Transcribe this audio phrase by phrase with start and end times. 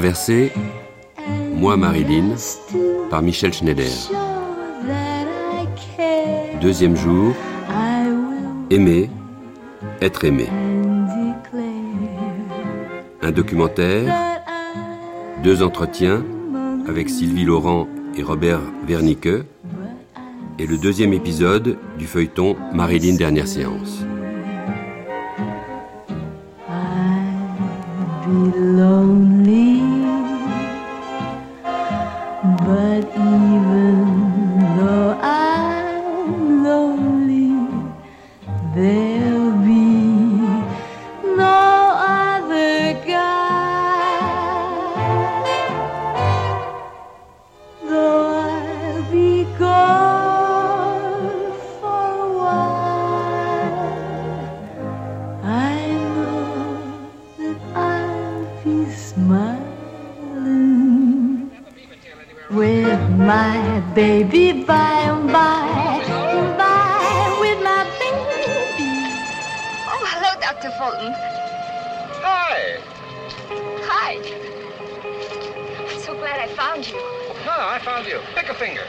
[0.00, 0.50] traversée,
[1.56, 2.34] moi Marilyn,
[3.10, 3.84] par Michel Schneider.
[6.62, 7.34] Deuxième jour,
[8.70, 9.10] aimer,
[10.00, 10.48] être aimé.
[13.20, 14.40] Un documentaire,
[15.44, 16.24] deux entretiens
[16.88, 19.44] avec Sylvie Laurent et Robert Wernicke,
[20.58, 24.06] et le deuxième épisode du feuilleton Marilyn Dernière Séance.
[63.94, 66.02] Baby by and by,
[66.56, 68.46] by with my baby.
[69.90, 70.70] Oh, hello, Dr.
[70.78, 71.12] Fulton.
[72.22, 72.78] Hi.
[73.82, 74.14] Hi.
[75.90, 76.94] I'm so glad I found you.
[77.44, 78.20] No, I found you.
[78.34, 78.84] Pick a finger.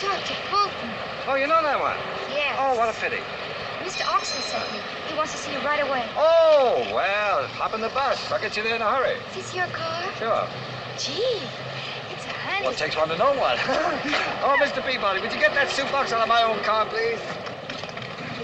[0.00, 0.34] Dr.
[0.50, 0.90] Fulton.
[1.28, 1.96] Oh, you know that one?
[2.30, 2.56] Yes.
[2.58, 3.20] Oh, what a pity.
[3.84, 4.06] Mr.
[4.08, 4.78] Oxley sent me.
[5.08, 6.08] He wants to see you right away.
[6.16, 8.18] Oh, well, hop in the bus.
[8.30, 9.16] I'll get you there in a hurry.
[9.30, 10.04] Is this your car?
[10.18, 10.48] Sure.
[10.96, 11.71] Gee, it's a handy.
[12.62, 13.58] Well, it takes one to know one.
[13.58, 14.86] oh, Mr.
[14.86, 17.18] Peabody, would you get that soup box out of my own car, please?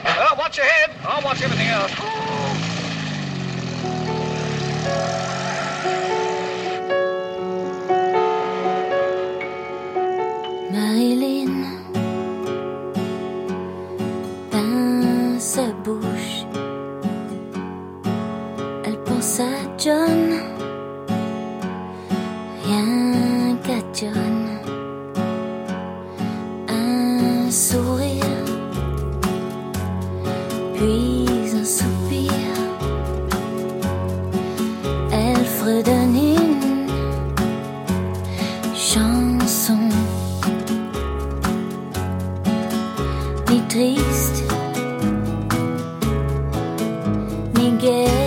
[0.03, 0.91] Well, watch your head.
[1.05, 2.38] I'll watch everything else.
[47.81, 48.18] Ni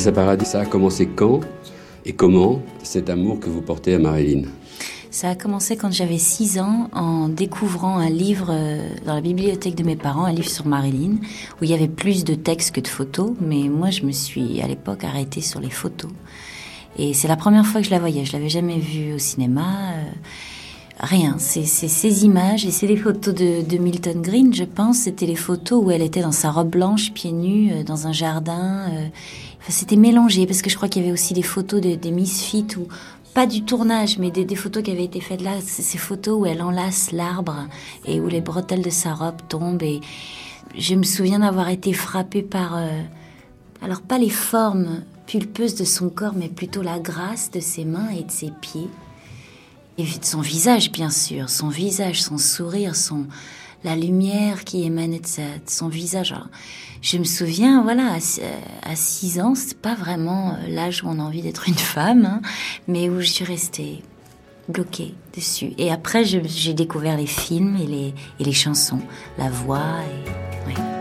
[0.00, 1.40] Vanessa Paradis, ça a commencé quand
[2.06, 4.48] et comment cet amour que vous portez à Marilyn?
[5.10, 9.74] Ça a commencé quand j'avais 6 ans en découvrant un livre euh, dans la bibliothèque
[9.74, 11.16] de mes parents, un livre sur Marilyn,
[11.60, 14.62] où il y avait plus de textes que de photos, mais moi je me suis
[14.62, 16.10] à l'époque arrêtée sur les photos.
[16.96, 19.90] Et c'est la première fois que je la voyais, je l'avais jamais vue au cinéma.
[19.96, 20.10] euh,
[21.02, 24.98] Rien, c'est ces images et c'est les photos de, Milton Green, je pense.
[24.98, 28.12] C'était les photos où elle était dans sa robe blanche, pieds nus, euh, dans un
[28.12, 28.86] jardin.
[29.68, 32.66] C'était mélangé parce que je crois qu'il y avait aussi des photos de, des Misfits
[32.78, 32.88] où
[33.34, 35.52] pas du tournage, mais des, photos qui avaient été faites là.
[35.60, 37.68] Ces photos où elle enlace l'arbre
[38.04, 39.82] et où les bretelles de sa robe tombent.
[39.82, 40.00] Et
[40.76, 43.02] je me souviens d'avoir été frappée par, euh,
[43.82, 48.08] alors pas les formes pulpeuses de son corps, mais plutôt la grâce de ses mains
[48.10, 48.88] et de ses pieds.
[49.98, 53.26] Et de son visage, bien sûr, son visage, son sourire, son
[53.84, 55.26] la lumière qui émanait de,
[55.66, 56.34] son visage.
[57.02, 58.16] Je me souviens, voilà,
[58.82, 62.26] à 6 ans, c'est pas vraiment euh, l'âge où on a envie d'être une femme,
[62.26, 62.42] hein,
[62.88, 64.02] mais où je suis restée
[64.68, 65.72] bloquée dessus.
[65.78, 69.00] Et après, j'ai découvert les films et les, et les chansons,
[69.38, 69.96] la voix.
[70.68, 70.99] Et.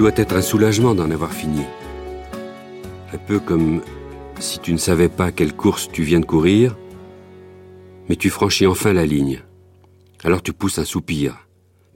[0.00, 1.60] Doit être un soulagement d'en avoir fini.
[3.12, 3.82] Un peu comme
[4.38, 6.74] si tu ne savais pas quelle course tu viens de courir,
[8.08, 9.42] mais tu franchis enfin la ligne.
[10.24, 11.46] Alors tu pousses un soupir,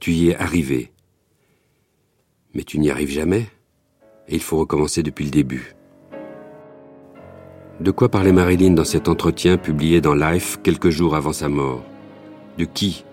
[0.00, 0.92] tu y es arrivé.
[2.52, 3.46] Mais tu n'y arrives jamais,
[4.28, 5.74] et il faut recommencer depuis le début.
[7.80, 11.82] De quoi parlait Marilyn dans cet entretien publié dans Life quelques jours avant sa mort?
[12.58, 13.06] De qui?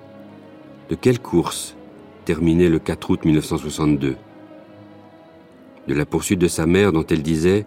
[0.90, 1.78] De quelle course
[2.26, 4.18] terminée le 4 août 1962
[5.88, 7.62] De la poursuite de sa mère dont elle disait⁇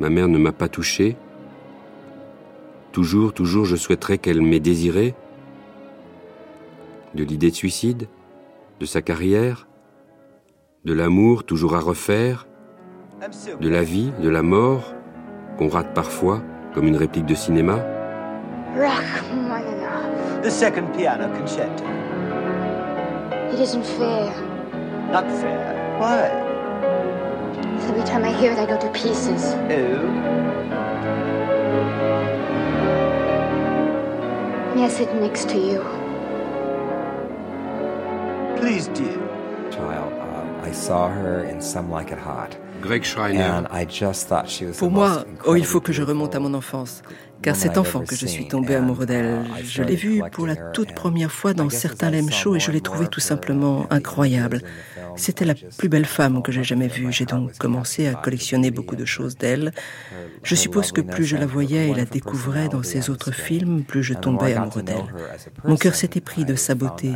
[0.00, 1.16] Ma mère ne m'a pas touché.
[2.92, 5.14] Toujours, toujours, je souhaiterais qu'elle m'ait désiré.
[7.14, 8.08] De l'idée de suicide
[8.78, 9.66] De sa carrière
[10.84, 12.46] De l'amour toujours à refaire
[13.60, 14.94] De la vie, de la mort
[15.58, 16.40] qu'on rate parfois,
[16.72, 17.84] comme une réplique de cinéma
[20.42, 21.84] The second piano concerto.
[23.52, 24.32] It isn't fair.
[25.12, 25.98] Not fair.
[26.00, 26.49] Why?
[27.88, 29.42] Every time I hear it, I go to pieces.
[29.70, 30.30] Oh.
[34.74, 35.80] May I sit next to you?
[38.58, 39.10] Please do.
[39.70, 42.56] child, um, I saw her in Some Like It Hot.
[42.80, 43.40] Greg Schreiner.
[43.40, 46.02] And I just thought she was the Pour most moi, oh, il faut que je
[46.02, 47.02] remonte à mon enfance,
[47.42, 50.46] car cet enfant que je suis tombé and, amoureux d'elle, uh, je l'ai vue pour
[50.46, 53.24] la toute première fois dans certains lem saw shows et je l'ai trouvée tout her
[53.26, 54.60] simplement incroyable.
[55.16, 57.10] C'était la plus belle femme que j'ai jamais vue.
[57.12, 59.72] J'ai donc commencé à collectionner beaucoup de choses d'elle.
[60.12, 63.82] her- Je suppose que plus je la voyais et la découvrais dans ses autres films,
[63.84, 65.12] plus je tombais amoureux d'elle.
[65.64, 67.12] Mon cœur s'était pris de sa beauté.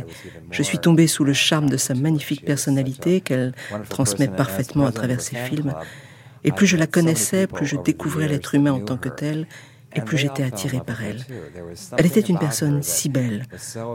[0.51, 3.53] Je suis tombé sous le charme de sa magnifique personnalité qu'elle
[3.89, 5.73] transmet parfaitement à travers ses films.
[6.43, 9.47] Et plus je la connaissais, plus je découvrais l'être humain en tant que tel,
[9.95, 11.23] et and plus j'étais attiré par elle.
[11.97, 13.45] Elle était une personne her si belle.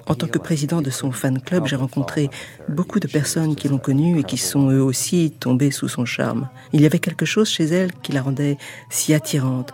[0.07, 2.31] En tant que président de son fan club, j'ai rencontré
[2.69, 6.49] beaucoup de personnes qui l'ont connue et qui sont eux aussi tombées sous son charme.
[6.73, 8.59] Il y avait quelque chose chez elle qui la rendait
[8.89, 9.73] si attirante.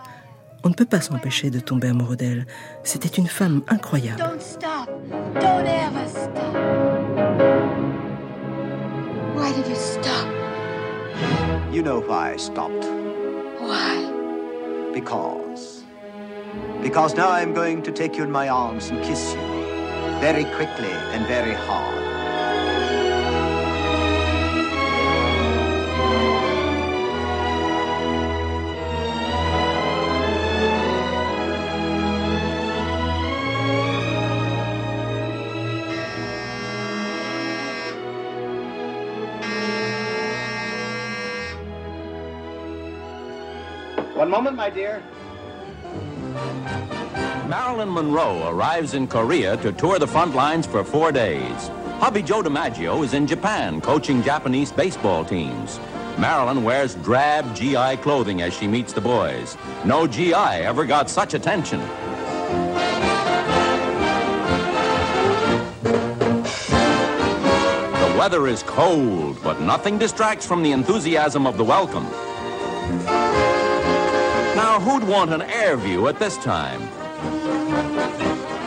[0.63, 2.45] On ne peut pas s'empêcher de tomber amoureux d'elle.
[2.83, 4.19] C'était une femme incroyable.
[4.19, 4.89] Don't stop.
[5.35, 6.55] Don't ever stop.
[9.35, 10.27] Why did you stop?
[11.71, 12.85] You know why I stopped.
[13.61, 14.11] Why?
[14.93, 15.76] Because.
[16.81, 19.39] Because now I'm going to take you in my arms and kiss you.
[20.19, 21.97] Very quickly and very hard.
[44.17, 45.03] One moment, my dear.
[47.47, 51.69] Marilyn Monroe arrives in Korea to tour the front lines for four days.
[51.99, 55.79] Hubby Joe DiMaggio is in Japan coaching Japanese baseball teams.
[56.17, 59.55] Marilyn wears drab GI clothing as she meets the boys.
[59.85, 61.79] No GI ever got such attention.
[68.01, 72.03] The weather is cold, but nothing distracts from the enthusiasm of the welcome.
[74.57, 76.96] Now, who'd want an air view at this time?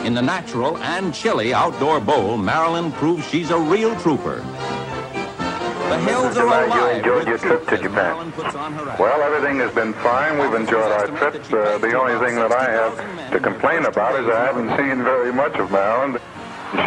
[0.05, 4.37] In the natural and chilly outdoor bowl, Marilyn proves she's a real trooper.
[4.37, 6.45] The hills are.
[6.47, 7.93] Mayor, you alive enjoyed your trip to Japan?
[7.93, 8.99] Marilyn puts on her act.
[8.99, 10.39] Well, everything has been fine.
[10.39, 11.35] We've enjoyed our trip.
[11.53, 15.31] Uh, the only thing that I have to complain about is I haven't seen very
[15.31, 16.19] much of Marilyn.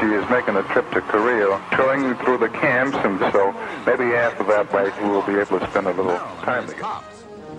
[0.01, 3.53] She is making a trip to Korea, touring through the camps, and so
[3.87, 7.05] maybe after that, like, we will be able to spend a little time together.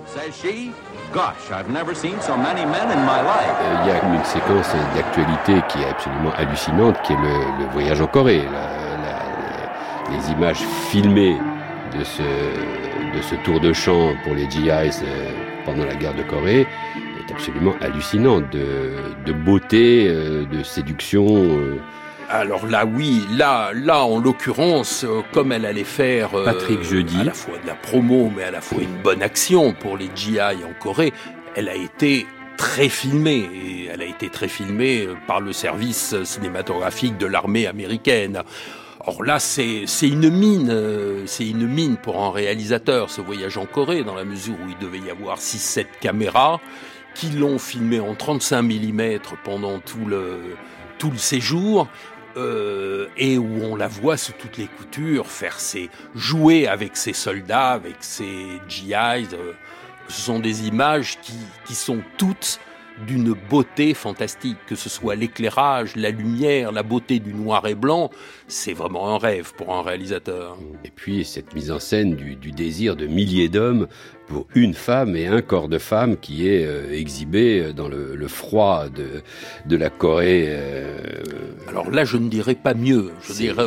[0.07, 0.74] Says she,
[1.15, 3.55] gosh, I've never seen so many men in my life.
[3.62, 8.01] Euh, Il y a une séquence d'actualité qui est absolument hallucinante, qui est le, voyage
[8.01, 8.43] en Corée.
[10.12, 10.60] Les images
[10.91, 11.38] filmées
[11.98, 15.31] de ce, tour de champ pour les GIs euh,
[15.65, 16.67] pendant la guerre de Corée
[17.19, 21.25] est absolument hallucinante, de, beauté, euh, de séduction.
[22.29, 27.22] Alors là, oui, là, là, en l'occurrence, euh, comme elle allait faire euh, Patrick Jeudi.
[27.22, 30.10] à la fois de la promo, mais à la fois une bonne action pour les
[30.15, 31.13] GI en Corée,
[31.55, 32.25] elle a été
[32.58, 37.67] très filmée et elle a été très filmée euh, par le service cinématographique de l'armée
[37.67, 38.41] américaine.
[39.01, 40.75] Or là, c'est c'est une mine,
[41.27, 44.77] c'est une mine pour un réalisateur ce voyage en Corée, dans la mesure où il
[44.84, 46.60] devait y avoir 6-7 caméras
[47.13, 50.39] qui l'ont filmé en 35 mm pendant tout le
[50.98, 51.88] tout le séjour
[52.38, 57.13] euh, et où on la voit sous toutes les coutures faire ses jouer avec ses
[57.13, 59.34] soldats, avec ses GIs.
[59.34, 59.54] euh,
[60.08, 62.60] ce sont des images qui, sont toutes
[63.08, 68.10] d'une beauté fantastique, que ce soit l'éclairage, la lumière, la beauté du noir et blanc,
[68.48, 70.58] c'est vraiment un rêve pour un réalisateur.
[70.84, 73.88] Et puis cette mise en scène du désir de milliers d'hommes
[74.27, 78.27] pour une femme et un corps de femme qui est euh, exhibé dans le, le,
[78.27, 79.22] froid de,
[79.65, 80.46] de la Corée.
[80.48, 80.98] Euh...
[81.67, 83.12] Alors là, je ne dirais pas mieux.
[83.27, 83.65] Je dirais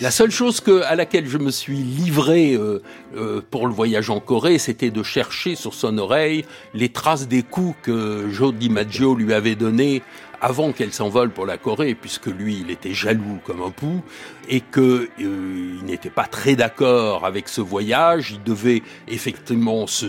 [0.00, 2.82] la seule chose que à laquelle je me suis livré euh,
[3.16, 7.42] euh, pour le voyage en Corée, c'était de chercher sur son oreille les traces des
[7.42, 10.02] coups que Joe DiMaggio lui avait donnés
[10.40, 14.02] avant qu'elle s'envole pour la Corée, puisque lui, il était jaloux comme un pou,
[14.48, 18.32] et que euh, il n'était pas très d'accord avec ce voyage.
[18.32, 20.06] Il devait effectivement se,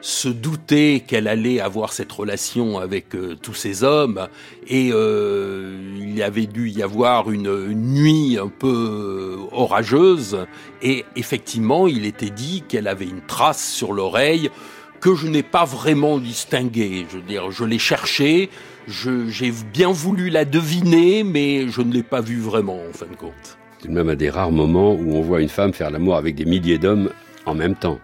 [0.00, 4.28] se douter qu'elle allait avoir cette relation avec euh, tous ces hommes,
[4.66, 10.46] et euh, il y avait dû y avoir une, une nuit un peu orageuse,
[10.82, 14.50] et effectivement, il était dit qu'elle avait une trace sur l'oreille
[15.00, 17.06] que je n'ai pas vraiment distinguée.
[17.10, 18.50] Je veux dire, je l'ai cherchée,
[18.86, 23.16] j'ai bien voulu la deviner, mais je ne l'ai pas vue vraiment, en fin de
[23.16, 23.58] compte.
[23.80, 26.44] C'est même un des rares moments où on voit une femme faire l'amour avec des
[26.44, 27.10] milliers d'hommes
[27.46, 27.98] en même temps.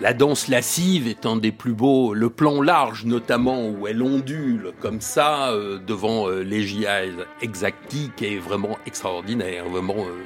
[0.00, 4.70] La danse lascive est un des plus beaux, le plan large notamment où elle ondule
[4.80, 6.86] comme ça euh, devant euh, les GI
[7.42, 10.22] exactiques est vraiment extraordinaire, vraiment euh,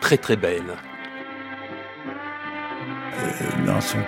[0.00, 0.64] très très belle.
[3.18, 3.98] Euh, dans son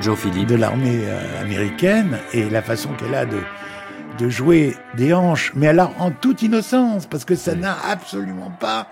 [0.00, 1.08] Jean-Philippe de l'armée
[1.40, 3.38] américaine et la façon qu'elle a de
[4.18, 8.86] de jouer des hanches, mais alors en toute innocence, parce que ça n'a absolument pas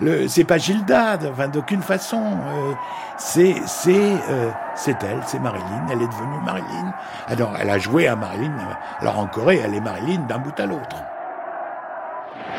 [0.00, 2.22] le, c'est pas Gilda, enfin d'aucune façon.
[2.22, 2.72] Euh,
[3.16, 5.86] c'est c'est euh, c'est elle, c'est Marilyn.
[5.90, 6.94] Elle est devenue Marilyn.
[7.26, 8.52] Alors elle a joué à Marilyn.
[9.00, 10.96] Alors en Corée, elle est Marilyn d'un bout à l'autre.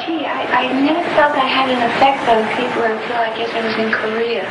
[0.06, 3.62] Gee, I, I never felt I had an effect on people until I guess I
[3.64, 4.46] was in Korea.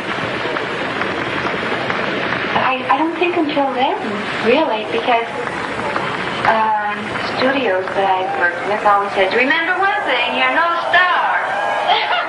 [2.57, 3.97] I, I don't think until then,
[4.45, 5.29] really, because
[6.49, 6.78] um,
[7.39, 11.39] studios that I've worked with always said, remember one thing, you're no star.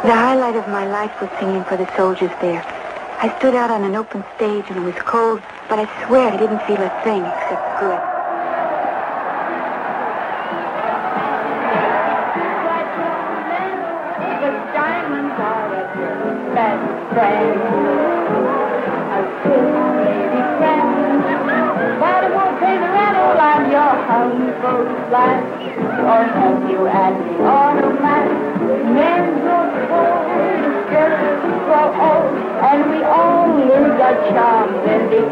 [0.00, 2.64] The highlight of my life was singing for the soldiers there.
[3.20, 6.38] I stood out on an open stage and it was cold, but I swear I
[6.38, 8.09] didn't feel a thing except good.
[26.86, 27.80] Help you at
[35.10, 35.29] the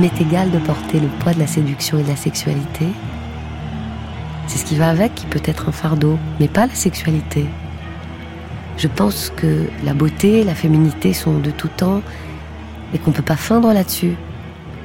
[0.00, 2.86] m'est égal de porter le poids de la séduction et de la sexualité.
[4.46, 7.44] C'est ce qui va avec qui peut être un fardeau, mais pas la sexualité.
[8.78, 12.00] Je pense que la beauté, la féminité sont de tout temps
[12.94, 14.16] et qu'on ne peut pas feindre là-dessus.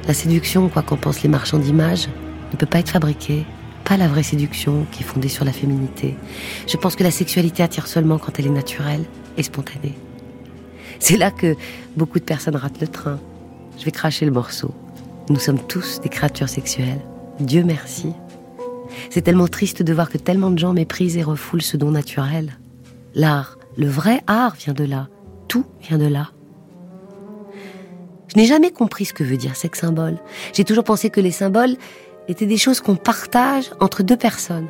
[0.06, 2.08] La séduction, quoi qu'en pensent les marchands d'images,
[2.52, 3.46] ne peut pas être fabriquée.
[3.84, 6.14] Pas la vraie séduction qui est fondée sur la féminité.
[6.66, 9.04] Je pense que la sexualité attire seulement quand elle est naturelle
[9.38, 9.94] et spontanée.
[10.98, 11.56] C'est là que
[11.96, 13.18] beaucoup de personnes ratent le train.
[13.78, 14.74] Je vais cracher le morceau.
[15.28, 17.00] Nous sommes tous des créatures sexuelles.
[17.40, 18.12] Dieu merci.
[19.10, 22.56] C'est tellement triste de voir que tellement de gens méprisent et refoulent ce don naturel.
[23.14, 25.08] L'art, le vrai art vient de là.
[25.48, 26.30] Tout vient de là.
[28.28, 30.18] Je n'ai jamais compris ce que veut dire sex symbole.
[30.52, 31.76] J'ai toujours pensé que les symboles
[32.28, 34.68] étaient des choses qu'on partage entre deux personnes.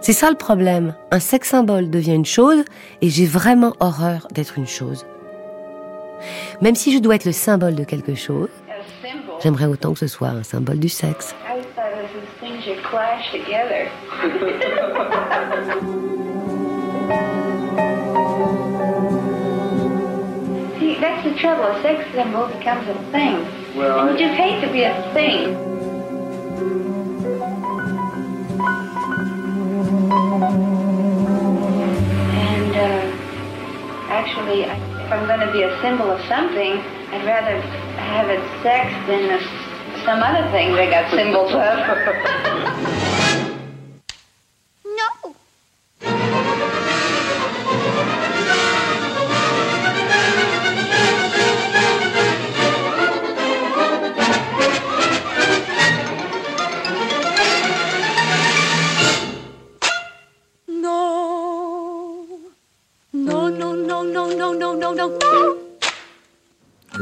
[0.00, 0.94] C'est ça le problème.
[1.10, 2.64] Un sex symbole devient une chose
[3.02, 5.06] et j'ai vraiment horreur d'être une chose.
[6.62, 8.48] Même si je dois être le symbole de quelque chose,
[9.42, 11.34] J'aimerais autant que ce soit un symbole du sexe.
[20.78, 21.64] See, that's the trouble.
[21.64, 23.44] A sex symbol becomes a thing.
[23.76, 25.54] Well, and you just hate to be a thing.
[32.34, 36.72] And uh, actually, if I'm going to be a symbol of something,
[37.12, 37.62] I'd rather
[38.08, 39.38] have it sex than
[40.04, 41.78] some other thing they got symbols of.
[44.84, 45.34] no,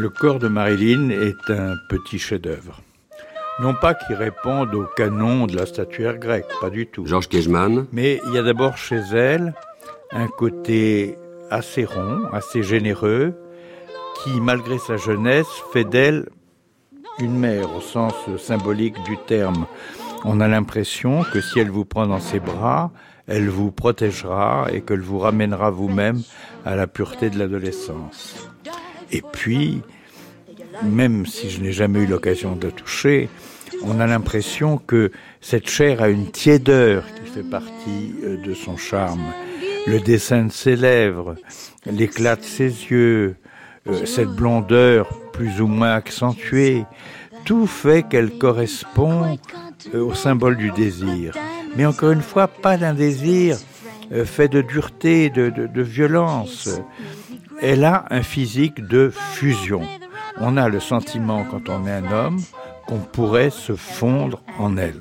[0.06, 2.80] Le corps de Marilyn est un petit chef-d'œuvre.
[3.60, 7.04] Non pas qu'il réponde au canon de la statuaire grecque, pas du tout.
[7.06, 7.88] Georges Kejman.
[7.90, 9.52] Mais il y a d'abord chez elle
[10.12, 11.18] un côté
[11.50, 13.34] assez rond, assez généreux,
[14.22, 16.28] qui, malgré sa jeunesse, fait d'elle
[17.18, 19.66] une mère au sens symbolique du terme.
[20.24, 22.92] On a l'impression que si elle vous prend dans ses bras,
[23.26, 26.22] elle vous protégera et qu'elle vous ramènera vous-même
[26.64, 28.48] à la pureté de l'adolescence.
[29.10, 29.82] Et puis,
[30.82, 33.28] même si je n'ai jamais eu l'occasion de toucher,
[33.82, 38.76] on a l'impression que cette chair a une tiédeur qui fait partie euh, de son
[38.76, 39.24] charme.
[39.86, 41.36] Le dessin de ses lèvres,
[41.86, 43.36] l'éclat de ses yeux,
[43.86, 46.84] euh, cette blondeur plus ou moins accentuée,
[47.44, 49.38] tout fait qu'elle correspond
[49.94, 51.34] euh, au symbole du désir.
[51.76, 53.58] Mais encore une fois, pas d'un désir
[54.24, 56.80] fait de dureté, de, de, de violence.
[57.60, 59.82] Elle a un physique de fusion.
[60.38, 62.40] On a le sentiment, quand on est un homme,
[62.86, 65.00] qu'on pourrait se fondre en elle.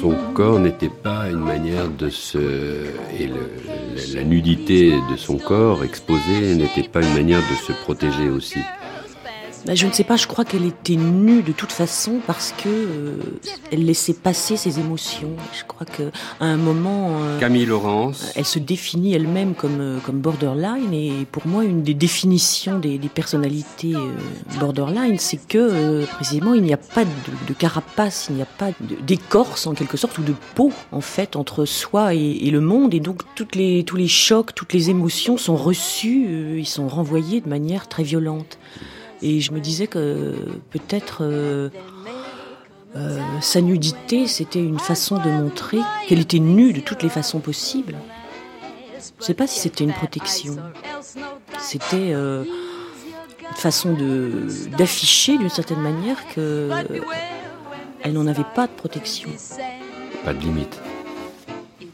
[0.00, 2.38] Son corps n'était pas une manière de se...
[3.18, 3.30] et
[4.14, 8.60] la nudité de son corps exposé n'était pas une manière de se protéger aussi?
[9.66, 12.68] Bah, je ne sais pas, je crois qu'elle était nue de toute façon parce que
[12.68, 13.16] euh,
[13.72, 15.32] elle laissait passer ses émotions.
[15.58, 16.04] Je crois que
[16.38, 18.32] à un moment, euh, Camille Laurence.
[18.36, 22.96] elle se définit elle-même comme euh, comme borderline et pour moi une des définitions des,
[22.98, 24.12] des personnalités euh,
[24.60, 27.10] borderline, c'est que euh, précisément il n'y a pas de,
[27.48, 28.68] de carapace, il n'y a pas
[29.02, 32.94] d'écorce en quelque sorte ou de peau en fait entre soi et, et le monde
[32.94, 36.86] et donc toutes les tous les chocs, toutes les émotions sont reçues, euh, ils sont
[36.86, 38.58] renvoyés de manière très violente.
[39.22, 40.34] Et je me disais que
[40.70, 41.70] peut-être euh,
[42.96, 47.40] euh, sa nudité, c'était une façon de montrer qu'elle était nue de toutes les façons
[47.40, 47.96] possibles.
[49.18, 50.56] Je ne sais pas si c'était une protection.
[51.58, 52.44] C'était euh,
[53.50, 53.96] une façon
[54.76, 56.70] d'afficher d'une certaine manière que
[58.02, 59.30] elle n'en avait pas de protection,
[60.24, 60.80] Pas de limite.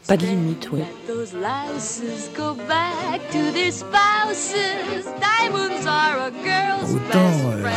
[0.07, 0.85] Pas de limite, ouais.
[1.07, 5.05] Those lasses go back to their spouses.
[5.19, 7.69] Diamonds are a girl's Autant euh,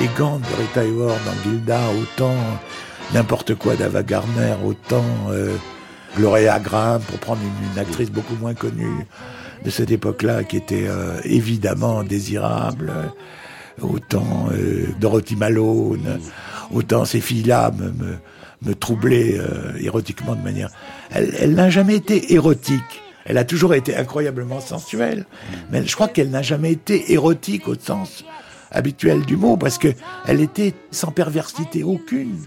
[0.00, 2.36] les gants de Rita Hayworth dans Gilda, autant
[3.12, 5.56] n'importe quoi d'Ava Gardner, autant euh,
[6.16, 9.06] Gloria Graham, pour prendre une, une actrice beaucoup moins connue
[9.64, 13.06] de cette époque-là, qui était euh, évidemment désirable, euh,
[13.82, 16.20] autant euh, Dorothy Malone,
[16.72, 18.16] autant ces filles-là me, me,
[18.62, 20.70] me troublaient euh, érotiquement de manière...
[21.10, 23.02] Elle, elle n'a jamais été érotique.
[23.24, 25.26] Elle a toujours été incroyablement sensuelle,
[25.70, 28.24] mais je crois qu'elle n'a jamais été érotique au sens
[28.70, 29.88] habituel du mot, parce que
[30.26, 32.38] elle était sans perversité aucune,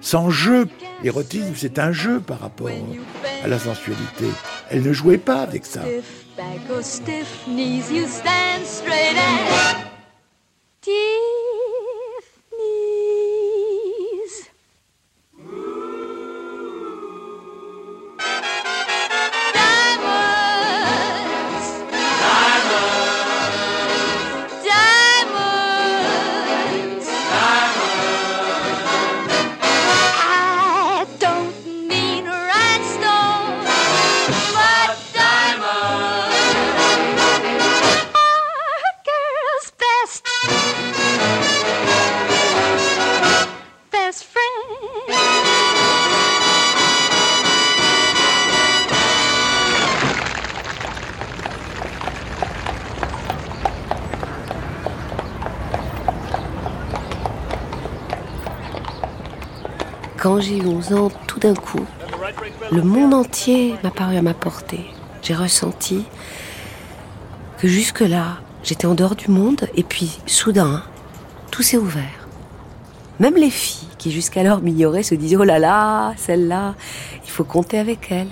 [0.00, 0.68] sans jeu.
[1.02, 2.70] L'érotisme, c'est un jeu par rapport
[3.42, 4.26] à la sensualité.
[4.70, 5.82] Elle ne jouait pas avec ça.
[61.44, 61.84] D'un coup,
[62.72, 64.86] le monde entier m'a paru à ma portée.
[65.22, 66.06] J'ai ressenti
[67.58, 70.82] que jusque-là, j'étais en dehors du monde et puis soudain,
[71.50, 72.28] tout s'est ouvert.
[73.20, 76.76] Même les filles qui jusqu'alors m'ignoraient se disaient Oh là là, celle-là,
[77.24, 78.30] il faut compter avec elle.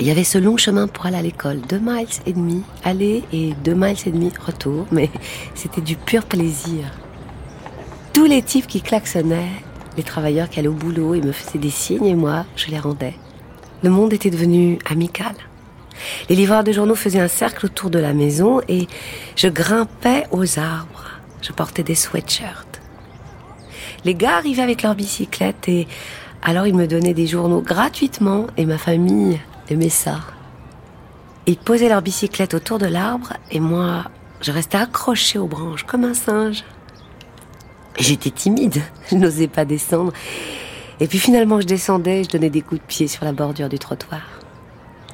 [0.00, 3.22] Il y avait ce long chemin pour aller à l'école, deux miles et demi aller
[3.32, 5.10] et deux miles et demi retour, mais
[5.54, 6.90] c'était du pur plaisir.
[8.12, 9.52] Tous les types qui klaxonnaient,
[9.96, 12.78] les travailleurs qui allaient au boulot et me faisaient des signes et moi, je les
[12.78, 13.14] rendais.
[13.82, 15.34] Le monde était devenu amical.
[16.28, 18.88] Les livreurs de journaux faisaient un cercle autour de la maison et
[19.36, 21.20] je grimpais aux arbres.
[21.42, 22.80] Je portais des sweatshirts.
[24.04, 25.86] Les gars arrivaient avec leur bicyclette et
[26.42, 30.20] alors ils me donnaient des journaux gratuitement et ma famille aimait ça.
[31.46, 34.04] Ils posaient leur bicyclette autour de l'arbre et moi,
[34.40, 36.64] je restais accrochée aux branches comme un singe.
[37.98, 40.12] J'étais timide, je n'osais pas descendre.
[41.00, 43.78] Et puis finalement, je descendais, je donnais des coups de pied sur la bordure du
[43.78, 44.22] trottoir.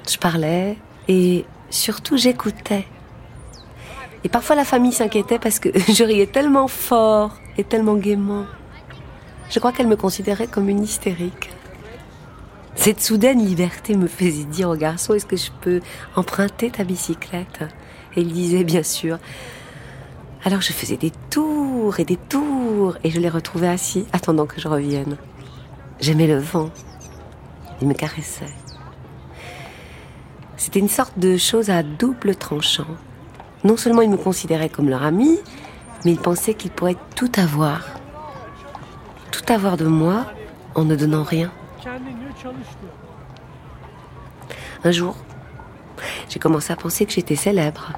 [0.08, 0.76] Je parlais
[1.08, 2.86] et surtout j'écoutais.
[4.24, 8.44] Et parfois la famille s'inquiétait parce que je riais tellement fort et tellement gaiement.
[9.50, 11.50] Je crois qu'elle me considérait comme une hystérique.
[12.76, 15.80] Cette soudaine liberté me faisait dire au garçon Est-ce que je peux
[16.14, 17.60] emprunter ta bicyclette?
[18.16, 19.18] Et il disait Bien sûr.
[20.42, 24.58] Alors je faisais des tours et des tours et je les retrouvais assis attendant que
[24.58, 25.18] je revienne.
[26.00, 26.70] J'aimais le vent.
[27.82, 28.46] Il me caressait.
[30.56, 32.86] C'était une sorte de chose à double tranchant.
[33.64, 35.38] Non seulement il me considérait comme leur ami,
[36.04, 37.84] mais il pensait qu'il pourrait tout avoir.
[39.30, 40.26] Tout avoir de moi
[40.74, 41.50] en ne donnant rien.
[44.84, 45.16] Un jour,
[46.30, 47.92] j'ai commencé à penser que j'étais célèbre.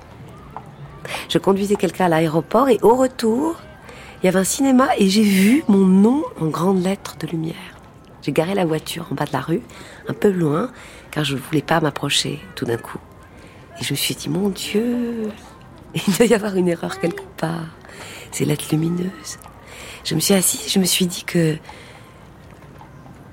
[1.28, 3.56] Je conduisais quelqu'un à l'aéroport et au retour,
[4.22, 7.56] il y avait un cinéma et j'ai vu mon nom en grandes lettres de lumière.
[8.22, 9.62] J'ai garé la voiture en bas de la rue,
[10.08, 10.70] un peu loin,
[11.10, 12.98] car je ne voulais pas m'approcher tout d'un coup.
[13.80, 15.28] Et je me suis dit, mon Dieu,
[15.94, 17.66] il doit y avoir une erreur quelque part.
[18.30, 19.38] Ces lettres lumineuses.
[20.04, 21.56] Je me suis assise, je me suis dit que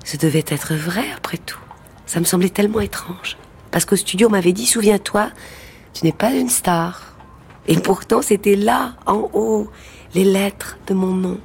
[0.04, 1.60] ce devait être vrai après tout.
[2.06, 3.36] Ça me semblait tellement étrange.
[3.70, 5.30] Parce qu'au studio, on m'avait dit, souviens-toi,
[5.94, 7.09] tu n'es pas une star.
[7.66, 9.68] Et pourtant, c'était là, en haut,
[10.14, 11.38] les lettres de mon nom.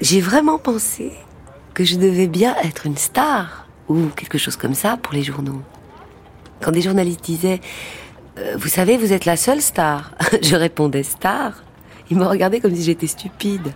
[0.00, 1.12] J'ai vraiment pensé
[1.74, 5.62] que je devais bien être une star, ou quelque chose comme ça pour les journaux.
[6.60, 7.60] Quand des journalistes disaient,
[8.38, 11.52] euh, vous savez, vous êtes la seule star, je répondais star.
[12.10, 13.72] Ils me regardaient comme si j'étais stupide.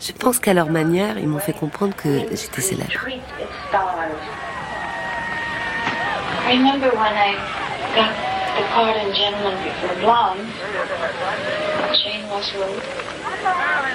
[0.00, 2.90] Je pense qu'à leur manière, ils m'ont fait comprendre que j'étais célèbre.
[8.56, 10.44] The part in Gentleman Before Blonde,
[12.04, 12.68] Jane Russell,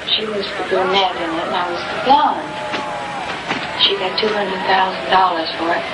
[0.10, 2.50] she was the brunette in it, and I was the blonde.
[3.86, 5.86] She got $200,000 for it,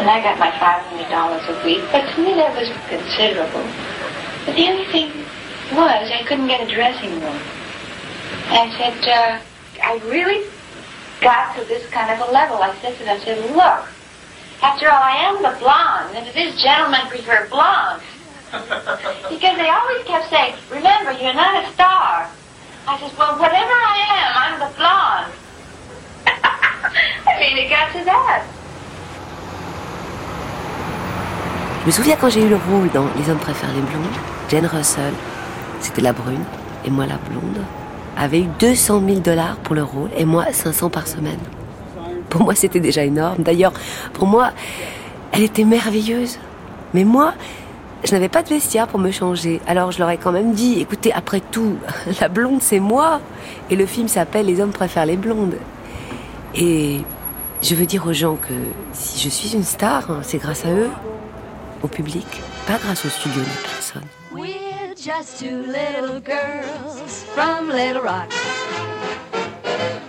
[0.00, 3.64] and I got my $500 a week, but to me that was considerable.
[4.44, 5.12] But the only thing
[5.72, 7.40] was I couldn't get a dressing room.
[8.52, 9.40] And I said, uh,
[9.82, 10.46] I really
[11.20, 12.56] got to this kind of a level.
[12.58, 13.88] I said to them, I said, look,
[14.62, 18.02] after all, I am the blonde, and this gentlemen prefer blonde.
[19.28, 22.30] because they always kept saying, remember, you're not a star.
[22.88, 25.32] I said, well, whatever I am, I'm the blonde.
[27.28, 28.44] I mean, it got to that.
[31.82, 34.16] Je me souviens quand j'ai eu le rôle dans Les hommes préfèrent les blondes,
[34.50, 35.14] Jane Russell,
[35.80, 36.44] c'était la brune,
[36.84, 37.64] et moi la blonde,
[38.16, 41.40] avait eu 200 000 dollars pour le rôle, et moi 500 par semaine.
[42.28, 43.42] Pour moi, c'était déjà énorme.
[43.42, 43.72] D'ailleurs,
[44.12, 44.50] pour moi,
[45.32, 46.38] elle était merveilleuse.
[46.94, 47.34] Mais moi,
[48.04, 49.60] je n'avais pas de vestiaire pour me changer.
[49.66, 51.76] Alors je leur ai quand même dit, écoutez, après tout,
[52.20, 53.20] la blonde, c'est moi.
[53.70, 55.56] Et le film s'appelle Les hommes préfèrent les blondes.
[56.54, 57.00] Et
[57.62, 58.54] je veux dire aux gens que
[58.92, 60.90] si je suis une star, hein, c'est grâce à eux,
[61.82, 62.26] au public,
[62.66, 64.02] pas grâce au studio ni personne.
[64.32, 68.32] We're just two little girls from Little Rock.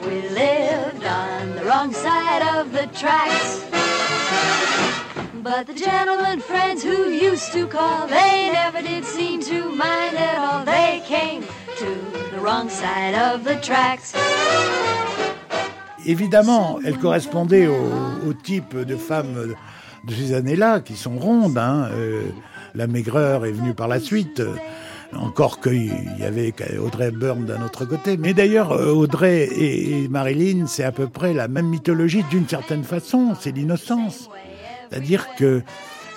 [0.10, 3.64] We lived on the wrong side of the tracks.
[5.44, 10.38] But the gentlemen friends who used to call, they never did seem to mind at
[10.40, 10.66] all.
[10.66, 11.44] They came
[11.78, 11.90] to
[12.32, 14.16] the wrong side of the tracks.
[16.08, 19.54] Évidemment, elle correspondait au, type de femmes
[20.06, 21.60] de ces années-là, qui sont rondes.
[21.60, 21.88] Hein.
[21.92, 22.24] Euh,
[22.74, 24.42] la maigreur est venue par la suite.
[25.16, 28.16] Encore qu'il y avait Audrey Hepburn d'un autre côté.
[28.16, 32.84] Mais d'ailleurs, euh, Audrey et, Marilyn, c'est à peu près la même mythologie d'une certaine
[32.84, 33.34] façon.
[33.40, 34.30] C'est l'innocence.
[34.90, 35.64] C'est-à-dire que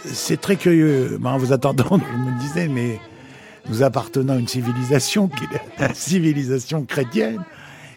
[0.05, 1.19] c'est très curieux.
[1.25, 2.99] En vous attendant, je me disais, mais
[3.71, 7.43] nous appartenons à une civilisation qui est la civilisation chrétienne.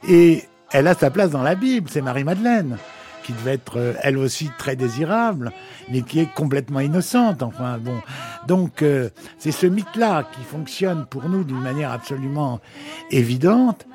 [0.08, 2.77] Et elle a sa place dans la Bible, c'est Marie-Madeleine,
[3.26, 5.52] qui devait être euh, elle aussi très désirable,
[5.90, 7.42] mais qui est complètement innocente.
[7.42, 8.00] Enfin bon,
[8.48, 9.10] donc euh,
[9.40, 12.60] c'est ce mythe-là qui fonctionne pour nous d'une manière absolument
[13.10, 13.88] évidente.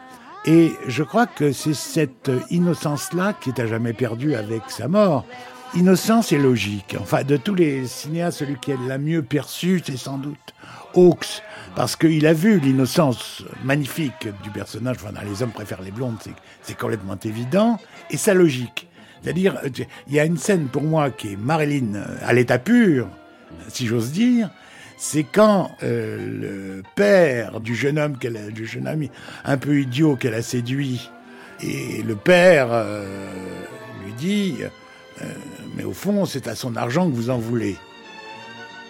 [0.46, 5.26] Et je crois que c'est cette innocence-là qui est à jamais perdue avec sa mort.
[5.74, 6.96] Innocence et logique.
[6.98, 10.54] Enfin, de tous les cinéastes, celui qui l'a mieux perçu, c'est sans doute
[10.96, 11.42] Hawks,
[11.76, 14.96] parce qu'il a vu l'innocence magnifique du personnage.
[15.04, 16.16] Enfin, Les hommes préfèrent les blondes,
[16.62, 17.78] c'est complètement évident,
[18.10, 18.89] et sa logique.
[19.22, 19.58] C'est-à-dire,
[20.08, 23.08] il y a une scène pour moi qui est Marilyn euh, à l'état pur,
[23.68, 24.48] si j'ose dire.
[24.96, 29.04] C'est quand euh, le père du jeune homme, qu'elle a- du jeune homme
[29.44, 31.10] un peu idiot qu'elle a séduit,
[31.62, 33.28] et le père euh,
[34.06, 34.56] lui dit,
[35.76, 37.76] mais au fond, c'est à son argent que vous en voulez.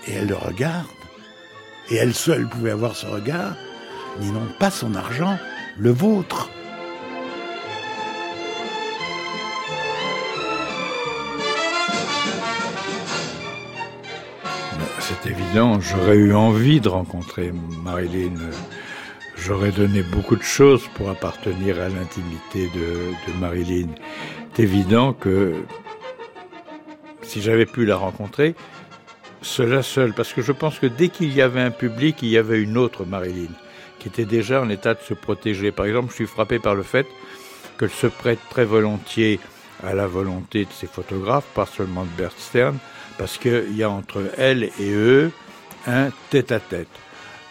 [0.07, 0.87] Et elle le regarde,
[1.91, 3.57] et elle seule pouvait avoir ce regard,
[4.21, 5.37] mais non pas son argent,
[5.79, 6.49] le vôtre.
[15.23, 17.53] C'est évident, j'aurais eu envie de rencontrer
[17.85, 18.35] Marilyn.
[19.37, 23.89] J'aurais donné beaucoup de choses pour appartenir à l'intimité de, Marilyn.
[24.55, 25.63] C'est évident que
[27.21, 28.55] si j'avais pu la rencontrer,
[29.43, 32.39] cela seul, parce que je pense que dès qu'il y avait un public, il y
[32.39, 33.53] avait une autre Marilyn,
[33.99, 35.71] qui était déjà en état de se protéger.
[35.71, 37.07] Par exemple, je suis frappé par le fait
[37.79, 39.39] qu'elle se prête très volontiers
[39.83, 42.79] à la volonté de ses photographes, pas seulement de Bert Stern,
[43.21, 45.31] parce qu'il y a entre elle et eux
[45.87, 46.89] un tête-à-tête.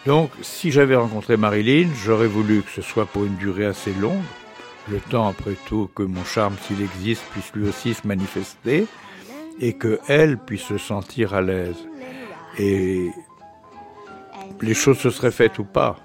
[0.08, 4.24] Donc, si j'avais rencontré Marilyn, j'aurais voulu que ce soit pour une durée assez longue,
[4.90, 8.88] le temps après tout que mon charme, s'il existe, puisse lui aussi se manifester,
[9.60, 11.78] et que elle puisse se sentir à l'aise.
[12.58, 13.12] Et
[14.62, 15.98] les choses se seraient faites ou pas.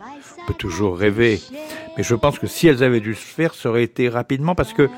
[0.42, 1.40] On peut toujours rêver.
[1.96, 4.74] Mais je pense que si elles avaient dû se faire, ça aurait été rapidement parce
[4.74, 4.90] que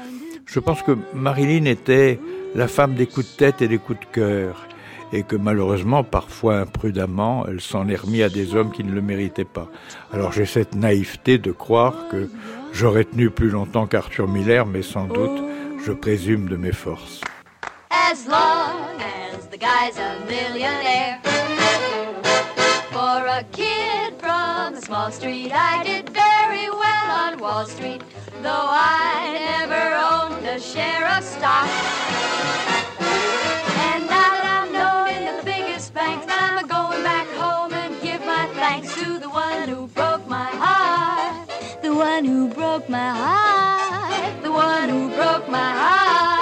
[0.45, 2.19] je pense que Marilyn était
[2.57, 4.67] la femme des coups de tête et des coups de cœur.
[5.13, 9.01] Et que malheureusement, parfois imprudemment, elle s'en est remis à des hommes qui ne le
[9.01, 9.69] méritaient pas.
[10.13, 12.29] Alors j'ai cette naïveté de croire que
[12.73, 15.45] j'aurais tenu plus longtemps qu'Arthur Miller, mais sans doute,
[15.85, 17.21] je présume de mes forces.
[18.13, 21.21] as long as the guy's a millionaire.
[22.93, 26.26] For a kid from a small street, I did very
[27.47, 28.03] Wall Street,
[28.43, 31.71] though I never owned a share of stock.
[33.87, 38.03] And now that I'm known in the biggest banks, I'm a going back home and
[38.03, 41.49] give my thanks to the one who broke my heart.
[41.83, 44.43] The one who broke my heart.
[44.43, 46.36] The one who broke my heart.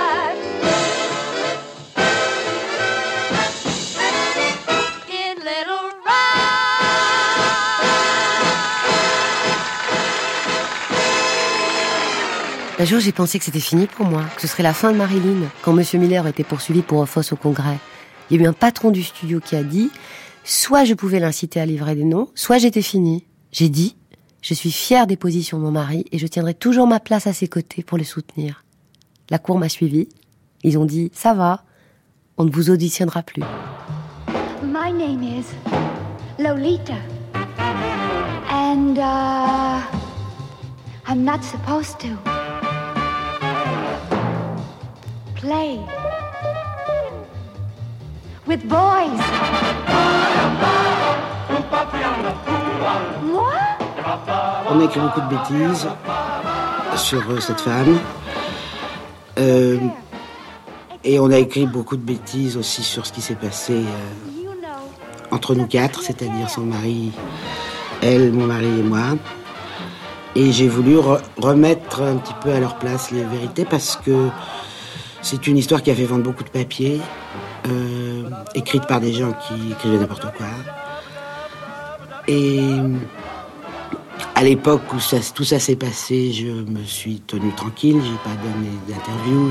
[12.84, 14.98] Un jour, j'ai pensé que c'était fini pour moi, que ce serait la fin de
[14.98, 17.78] Marilyn, quand Monsieur Miller était poursuivi pour offense au Congrès.
[18.28, 19.90] Il y a eu un patron du studio qui a dit,
[20.44, 23.24] soit je pouvais l'inciter à livrer des noms, soit j'étais fini.
[23.52, 23.96] J'ai dit,
[24.42, 27.32] je suis fière des positions de mon mari et je tiendrai toujours ma place à
[27.32, 28.66] ses côtés pour le soutenir.
[29.30, 30.06] La cour m'a suivi.
[30.62, 31.64] Ils ont dit, ça va,
[32.36, 33.44] on ne vous auditionnera plus.
[34.62, 35.46] My name is
[36.38, 36.98] Lolita.
[38.50, 39.80] And, uh,
[41.08, 42.43] I'm not supposed to
[54.70, 55.88] On a écrit beaucoup de bêtises
[56.96, 57.98] sur euh, cette femme.
[59.38, 59.78] Euh,
[61.02, 65.54] et on a écrit beaucoup de bêtises aussi sur ce qui s'est passé euh, entre
[65.54, 67.12] nous quatre, c'est-à-dire son mari,
[68.02, 69.16] elle, mon mari et moi.
[70.36, 74.28] Et j'ai voulu re- remettre un petit peu à leur place les vérités parce que
[75.24, 77.00] c'est une histoire qui a fait vendre beaucoup de papiers,
[77.66, 80.46] euh, écrite par des gens qui écrivaient n'importe quoi.
[82.28, 82.60] Et
[84.34, 84.98] à l'époque où
[85.34, 89.50] tout ça s'est passé, je me suis tenu tranquille, j'ai pas donné d'interview.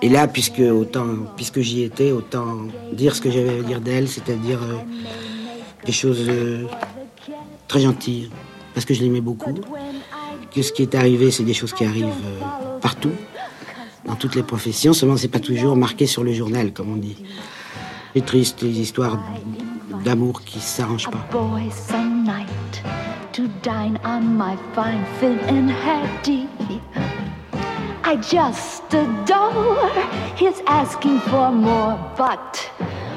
[0.00, 4.08] Et là, puisque autant, puisque j'y étais, autant dire ce que j'avais à dire d'elle,
[4.08, 4.76] c'est-à-dire euh,
[5.84, 6.64] des choses euh,
[7.68, 8.30] très gentilles,
[8.72, 9.54] parce que je l'aimais beaucoup.
[10.54, 13.12] Que ce qui est arrivé, c'est des choses qui arrivent euh, partout,
[14.06, 14.92] dans toutes les professions.
[14.92, 17.16] Seulement, c'est pas toujours marqué sur le journal, comme on dit.
[18.14, 19.18] C'est triste, les histoires
[20.04, 21.26] d'amour qui s'arrangent pas.
[21.30, 22.82] boy some night
[23.32, 26.46] to dine on my fine Finn and Hattie.
[28.04, 29.90] I just adore
[30.36, 32.70] his asking for more, but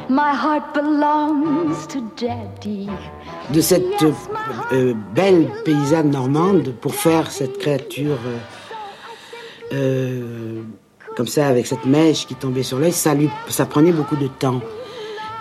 [0.09, 2.89] my heart belongs to Daddy.
[3.53, 4.03] de cette
[4.73, 8.37] euh, belle paysanne normande pour faire cette créature euh,
[9.73, 10.61] euh,
[11.15, 14.27] comme ça avec cette mèche qui tombait sur l'œil, ça lui, ça prenait beaucoup de
[14.27, 14.61] temps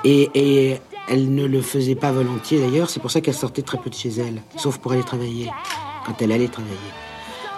[0.05, 0.79] et,
[1.11, 2.91] elle ne le faisait pas volontiers d'ailleurs.
[2.91, 5.51] C'est pour ça qu'elle sortait très peu de chez elle, sauf pour aller travailler
[6.05, 6.77] quand elle allait travailler.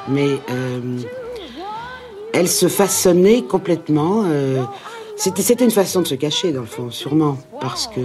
[0.07, 1.01] Mais euh,
[2.33, 4.23] elle se façonnait complètement.
[4.27, 4.63] euh,
[5.17, 8.01] c'était, c'était une façon de se cacher dans le fond, sûrement parce que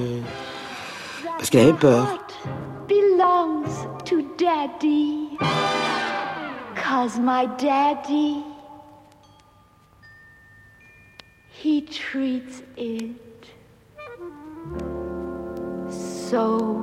[1.38, 2.08] parce qu'elle avait peur.
[2.90, 3.66] Belongs
[4.04, 5.30] to Daddy.
[6.76, 8.44] Cause my daddy,
[11.66, 13.10] he treats it
[15.90, 16.80] so.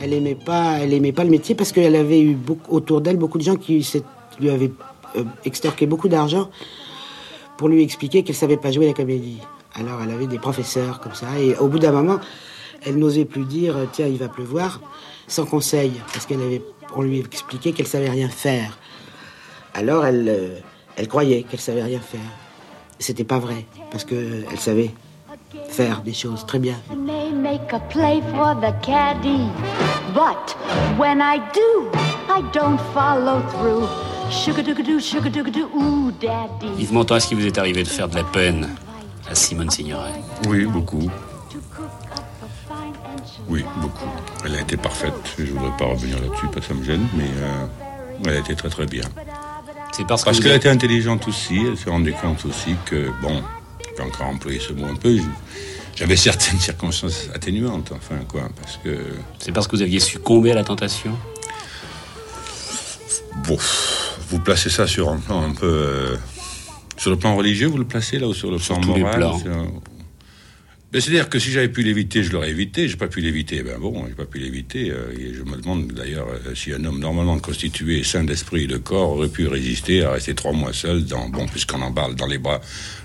[0.00, 3.38] Elle aimait pas, elle aimait pas le métier parce qu'elle avait eu autour d'elle beaucoup
[3.38, 3.84] de gens qui
[4.38, 4.70] lui avaient
[5.16, 6.48] euh, extorqué beaucoup d'argent
[7.56, 9.38] pour lui expliquer qu'elle savait pas jouer la comédie.
[9.74, 12.20] Alors elle avait des professeurs comme ça et au bout d'un moment,
[12.86, 14.80] elle n'osait plus dire euh, tiens il va pleuvoir
[15.26, 16.62] sans conseil parce qu'elle avait
[16.94, 18.78] on lui expliquait qu'elle savait rien faire.
[19.74, 20.58] Alors elle, euh,
[20.98, 22.20] elle croyait qu'elle savait rien faire
[22.98, 24.90] c'était pas vrai, parce qu'elle savait
[25.68, 26.74] faire des choses très bien.
[26.96, 29.48] may make a play for the caddy.
[30.12, 30.56] But
[30.98, 31.90] when I do,
[32.28, 33.86] I don't follow through.
[34.30, 36.72] Sugar-doo-doo, sugar-doo-doo, ooh, daddy.
[36.78, 38.68] Yves Montand, est-ce qu'il vous est arrivé de faire de la peine
[39.30, 40.12] à Simone Signoret?
[40.48, 41.10] Oui, beaucoup.
[43.48, 44.08] Oui, beaucoup.
[44.44, 45.14] Elle a été parfaite.
[45.38, 47.66] Je ne voudrais pas revenir là-dessus parce que ça me gêne, mais euh,
[48.26, 49.04] elle a été très très bien.
[49.98, 53.42] C'est parce, Parce que qu'elle était intelligente aussi, elle s'est rendue compte aussi que, bon,
[53.96, 55.18] j'ai encore employé ce mot un peu,
[55.96, 58.96] j'avais certaines circonstances atténuantes, enfin quoi, parce que...
[59.40, 61.18] C'est parce que vous aviez succombé à la tentation
[63.46, 63.58] Bon,
[64.30, 65.66] vous placez ça sur un plan un peu...
[65.66, 66.16] euh,
[66.96, 69.30] sur le plan religieux, vous le placez là, ou sur le plan tous les moral
[69.42, 69.66] sur-
[70.90, 72.88] C'est-à-dire que si j'avais pu l'éviter, je l'aurais évité.
[72.88, 73.62] J'ai pas pu l'éviter.
[73.62, 74.90] Ben bon, j'ai pas pu l'éviter.
[74.90, 78.66] euh, et je me demande d'ailleurs euh, si un homme normalement constitué, sain d'esprit et
[78.66, 82.14] de corps, aurait pu résister à rester trois mois seul dans, bon, puisqu'on en parle,
[82.14, 82.62] dans les bras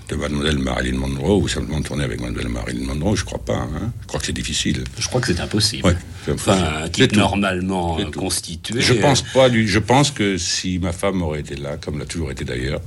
[0.08, 3.16] de Mademoiselle Marilyn Monroe, ou simplement tourner avec Mademoiselle Marilyn Monroe.
[3.16, 3.58] Je crois pas.
[3.58, 3.92] Hein.
[4.02, 4.84] Je crois que c'est difficile.
[4.98, 5.86] Je crois que c'est impossible.
[5.86, 6.84] Ouais, c'est Enfin, impossible.
[6.84, 8.80] un type normalement euh, constitué.
[8.80, 9.68] Je pense pas du.
[9.68, 12.80] Je pense que si ma femme aurait été là, comme l'a toujours été d'ailleurs,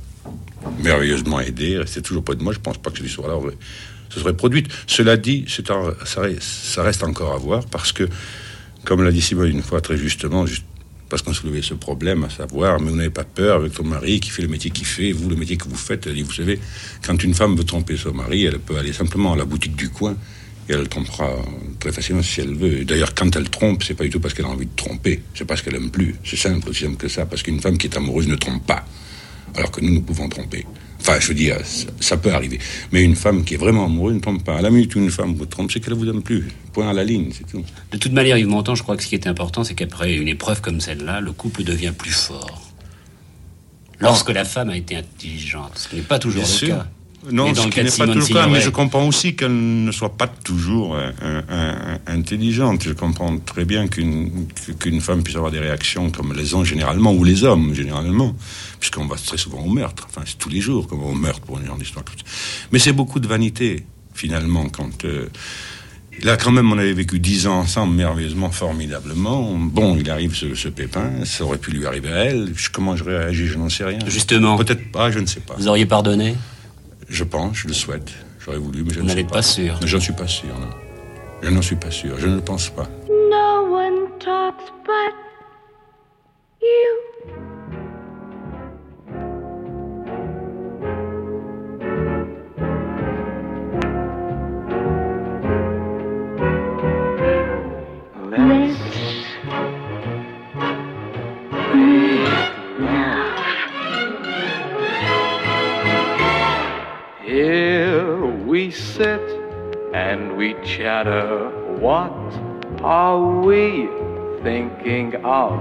[0.82, 3.56] merveilleusement aidée, restait toujours près de moi, je pense pas que histoire-là aurait-
[4.08, 4.68] se serait produite.
[4.86, 5.44] Cela dit,
[6.04, 8.08] ça, reste, encore à voir parce que,
[8.84, 10.64] comme l'a dit Simone une fois très justement, juste
[11.08, 14.20] parce qu'on soulevait ce problème, à savoir, mais vous n'avez pas peur avec ton mari
[14.20, 16.06] qui fait le métier qu'il fait, vous le métier que vous faites.
[16.06, 16.60] Elle dit, vous savez,
[17.06, 19.88] quand une femme veut tromper son mari, elle peut aller simplement à la boutique du
[19.88, 20.16] coin
[20.68, 21.30] et elle le trompera
[21.80, 22.84] très facilement si elle veut.
[22.84, 25.46] D'ailleurs, quand elle trompe, c'est pas du tout parce qu'elle a envie de tromper, c'est
[25.46, 26.14] parce qu'elle aime plus.
[26.24, 28.84] C'est simple, aussi simple que ça, parce qu'une femme qui est amoureuse ne trompe pas,
[29.54, 30.66] alors que nous, nous pouvons tromper.
[31.00, 32.58] Enfin, je veux dire, ça, ça peut arriver.
[32.92, 34.56] Mais une femme qui est vraiment amoureuse ne trompe pas.
[34.58, 36.48] À la minute où une femme vous trompe, c'est qu'elle vous aime plus.
[36.72, 37.64] Point à la ligne, c'est tout.
[37.92, 40.28] De toute manière, Yves Montand, je crois que ce qui est important, c'est qu'après une
[40.28, 42.62] épreuve comme celle-là, le couple devient plus fort.
[44.00, 46.68] Lorsque la femme a été intelligente, ce qui n'est pas toujours Bien le sûr.
[46.68, 46.88] cas.
[47.32, 50.16] Non, ce qui n'est pas toujours le cas, mais je comprends aussi qu'elle ne soit
[50.16, 52.84] pas toujours euh, un- un- intelligente.
[52.84, 54.46] Je comprends très bien qu'une
[54.78, 58.34] qu'une femme puisse avoir des réactions comme les ont généralement, ou les hommes généralement,
[58.78, 60.06] puisqu'on va très souvent au meurtre.
[60.08, 62.04] Enfin, c'est tous les jours qu'on va au meurtre pour une genre d'histoire.
[62.72, 65.04] Mais c'est beaucoup de vanité, finalement, quand...
[65.04, 65.28] euh,
[66.24, 69.52] Là, quand même, on avait vécu dix ans ensemble, merveilleusement, formidablement.
[69.56, 72.52] Bon, il arrive ce, ce pépin, ça aurait pu lui arriver à elle.
[72.72, 74.00] Comment je réagis, je n'en sais rien.
[74.08, 74.56] Justement.
[74.56, 75.54] Peut-être pas, je ne sais pas.
[75.56, 76.34] Vous auriez pardonné?
[77.08, 78.10] Je pense, je le souhaite.
[78.38, 79.78] J'aurais voulu, mais je Vous ne sais n'êtes pas sûr.
[79.80, 80.70] Mais J'en suis pas sûr, non.
[81.42, 82.88] Je n'en suis pas sûr, je ne le pense pas.
[83.08, 85.14] No one talks but
[86.60, 87.57] you.
[108.68, 109.26] We sit
[109.94, 111.48] and we chatter.
[111.80, 112.12] What
[112.82, 113.88] are we
[114.42, 115.52] thinking of?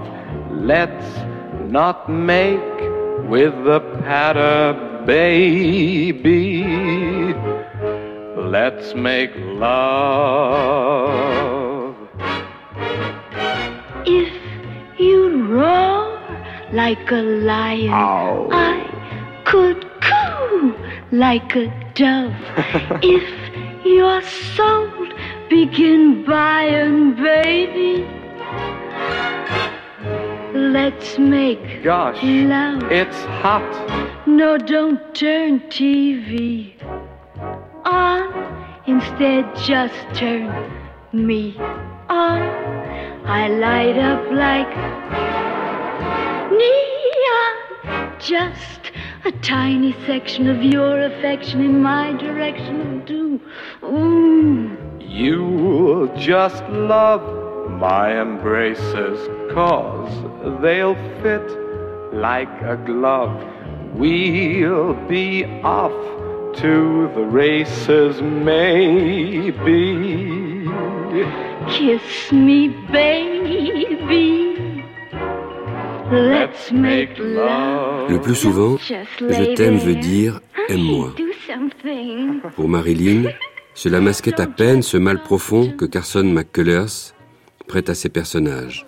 [0.52, 1.10] Let's
[1.72, 2.60] not make
[3.34, 4.74] with the patter,
[5.06, 6.66] baby.
[8.36, 10.76] Let's make love.
[14.05, 14.34] If
[14.99, 16.20] you roar
[16.74, 17.89] like a lion,
[18.51, 18.84] I
[19.45, 20.76] could coo
[21.14, 22.32] like a dove.
[23.02, 23.28] if
[23.84, 24.88] your soul
[25.50, 28.06] begin buying, baby,
[30.54, 32.84] let's make Gosh, love.
[32.91, 34.28] it's hot.
[34.28, 36.74] No, don't turn TV
[37.84, 38.28] on.
[38.86, 40.45] Instead, just turn
[41.12, 41.58] me
[42.10, 42.41] on.
[43.26, 44.74] I light up like
[46.62, 48.20] neon.
[48.20, 48.91] Just
[49.28, 53.41] a tiny section of your affection in my direction will do.
[53.84, 54.78] Ooh.
[55.01, 57.21] You'll just love
[57.71, 59.19] my embraces,
[59.53, 60.09] cause
[60.61, 61.45] they'll fit
[62.13, 63.43] like a glove.
[63.95, 65.91] We'll be off
[66.61, 69.57] to the races, maybe.
[71.69, 74.57] Kiss me, baby.
[76.12, 78.10] Let's make love.
[78.10, 80.39] Le plus souvent, je t'aime veut dire
[80.70, 81.14] aime-moi.
[82.55, 83.30] Pour Marilyn,
[83.74, 87.14] cela masquait à peine ce mal profond que Carson McCullers
[87.68, 88.86] prête à ses personnages.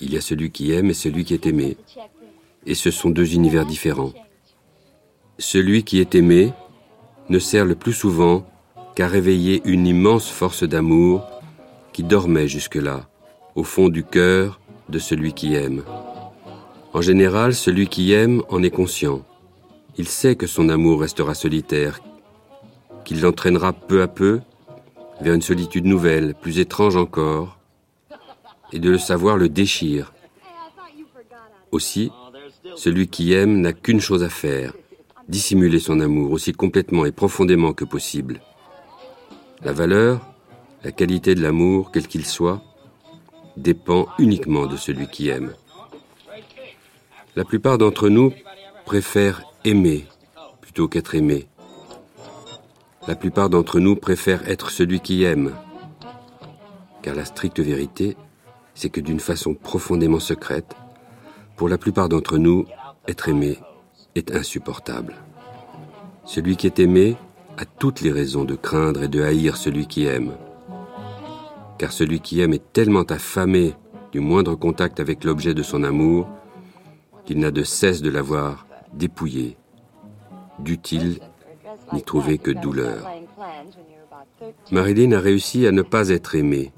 [0.00, 1.76] Il y a celui qui aime et celui qui est aimé.
[2.64, 4.12] Et ce sont deux univers différents.
[5.38, 6.54] Celui qui est aimé
[7.28, 8.46] ne sert le plus souvent
[8.94, 11.28] qu'à réveiller une immense force d'amour
[11.92, 13.08] qui dormait jusque-là,
[13.56, 15.82] au fond du cœur de celui qui aime.
[16.94, 19.22] En général, celui qui aime en est conscient.
[19.98, 21.98] Il sait que son amour restera solitaire,
[23.04, 24.40] qu'il l'entraînera peu à peu
[25.20, 27.58] vers une solitude nouvelle, plus étrange encore,
[28.72, 30.12] et de le savoir le déchire.
[31.72, 32.12] Aussi,
[32.76, 34.72] celui qui aime n'a qu'une chose à faire,
[35.28, 38.40] dissimuler son amour aussi complètement et profondément que possible.
[39.62, 40.20] La valeur,
[40.84, 42.62] la qualité de l'amour, quel qu'il soit,
[43.56, 45.54] dépend uniquement de celui qui aime.
[47.36, 48.32] La plupart d'entre nous
[48.84, 50.06] préfèrent aimer
[50.60, 51.48] plutôt qu'être aimé.
[53.08, 55.52] La plupart d'entre nous préfèrent être celui qui aime.
[57.02, 58.16] Car la stricte vérité,
[58.74, 60.76] c'est que d'une façon profondément secrète,
[61.56, 62.66] pour la plupart d'entre nous,
[63.08, 63.58] être aimé
[64.14, 65.16] est insupportable.
[66.24, 67.16] Celui qui est aimé
[67.58, 70.36] a toutes les raisons de craindre et de haïr celui qui aime.
[71.78, 73.74] Car celui qui aime est tellement affamé
[74.12, 76.28] du moindre contact avec l'objet de son amour
[77.24, 79.56] qu'il n'a de cesse de l'avoir dépouillé,
[80.58, 81.18] d'utile
[81.92, 83.06] n'y trouver que douleur.
[84.70, 86.72] Marilyn a réussi à ne pas être aimée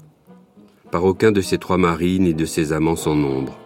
[0.91, 3.57] par aucun de ses trois maris ni de ses amants sans nombre.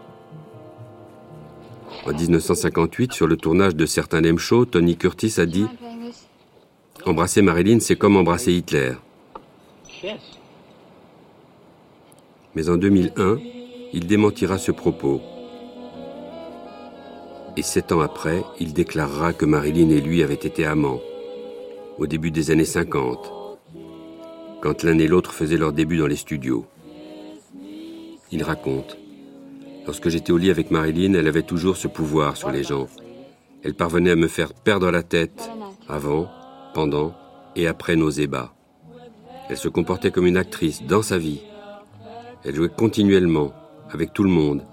[2.05, 5.67] En 1958, sur le tournage de certains Lem Show, Tony Curtis a dit
[7.05, 8.93] Embrasser Marilyn, c'est comme embrasser Hitler.
[12.55, 13.37] Mais en 2001,
[13.93, 15.21] il démentira ce propos.
[17.57, 21.01] Et sept ans après, il déclarera que Marilyn et lui avaient été amants,
[21.97, 23.31] au début des années 50,
[24.61, 26.65] quand l'un et l'autre faisaient leur début dans les studios.
[28.31, 28.97] Il raconte
[29.85, 32.87] Lorsque j'étais au lit avec Marilyn, elle avait toujours ce pouvoir sur les gens.
[33.63, 35.49] Elle parvenait à me faire perdre la tête
[35.89, 36.29] avant,
[36.73, 37.13] pendant
[37.55, 38.53] et après nos ébats.
[39.49, 41.41] Elle se comportait comme une actrice dans sa vie.
[42.43, 43.51] Elle jouait continuellement,
[43.91, 44.63] avec tout le monde.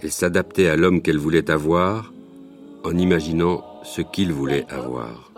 [0.00, 2.12] Elle s'adaptait à l'homme qu'elle voulait avoir
[2.84, 5.32] en imaginant ce qu'il voulait avoir.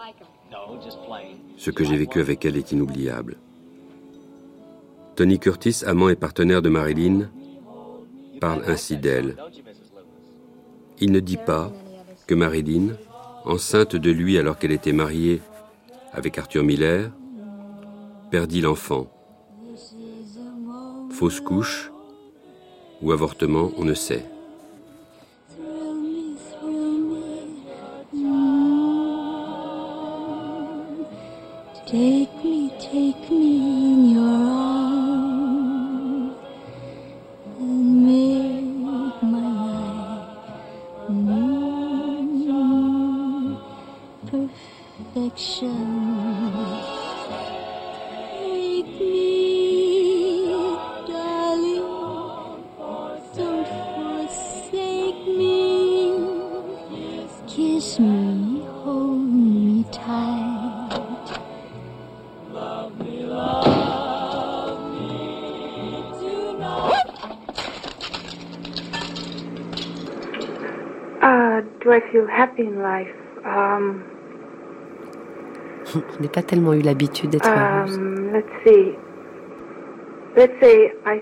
[1.56, 3.38] Ce que j'ai vécu avec elle est inoubliable.
[5.16, 7.30] Tony Curtis, amant et partenaire de Marilyn,
[8.40, 9.36] parle ainsi d'elle.
[11.00, 11.72] Il ne dit pas
[12.26, 12.96] que Marilyn,
[13.44, 15.40] enceinte de lui alors qu'elle était mariée
[16.12, 17.10] avec Arthur Miller,
[18.30, 19.10] perdit l'enfant.
[21.10, 21.90] Fausse couche
[23.02, 24.24] ou avortement, on ne sait.
[31.90, 32.39] Take
[71.82, 73.14] do I feel happy in life?
[73.44, 74.00] Um,
[76.16, 77.96] Je n'ai pas tellement eu l'habitude d'être heureuse.
[77.98, 78.94] um, let's see.
[80.36, 81.20] Let's say I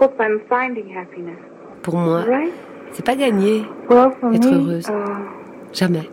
[0.00, 1.38] hope I'm finding happiness.
[1.82, 2.52] Pour moi, Right?
[2.92, 4.88] c'est pas gagné Well, for être me, heureuse.
[4.88, 6.08] uh, Jamais.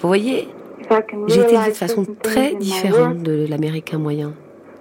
[0.00, 0.48] Vous voyez,
[1.28, 4.32] j'ai été élevée de façon très différente de l'américain moyen.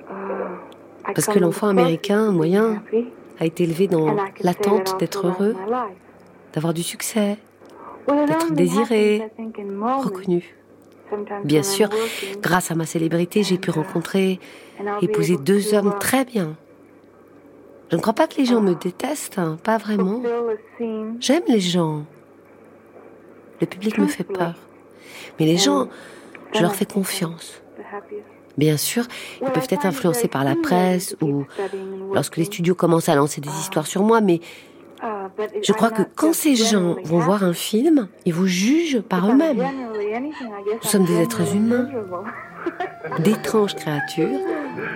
[0.10, 2.82] I Parce que l'enfant américain moyen
[3.40, 5.54] a été élevé dans l'attente d'être heureux.
[6.54, 7.38] D'avoir du succès,
[8.08, 9.30] d'être désiré,
[10.04, 10.56] reconnu.
[11.44, 11.90] Bien sûr,
[12.42, 14.40] grâce à ma célébrité, j'ai pu rencontrer,
[14.80, 16.56] I'll be épouser deux hommes uh, très bien.
[17.90, 20.24] Je ne crois pas que les gens me détestent, hein, pas vraiment.
[21.20, 22.06] J'aime les gens.
[23.60, 24.56] Le public me fait peur.
[25.40, 25.90] Mais les gens,
[26.54, 27.62] je leur fais confiance.
[28.58, 29.04] Bien sûr,
[29.42, 31.46] ils peuvent être influencés par la presse ou
[32.14, 34.71] lorsque les studios commencent à lancer des histoires sur moi, mais Uh,
[35.64, 39.58] je crois que quand ces gens vont voir un film, ils vous jugent par eux-mêmes.
[39.58, 41.88] Nous sommes des êtres humains,
[43.20, 44.40] d'étranges créatures,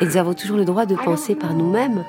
[0.02, 2.04] et nous avons toujours le droit de penser par nous-mêmes.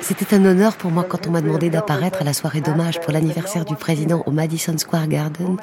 [0.00, 3.12] C'était un honneur pour moi quand on m'a demandé d'apparaître à la soirée d'hommage pour
[3.12, 5.56] l'anniversaire du président au Madison Square Garden.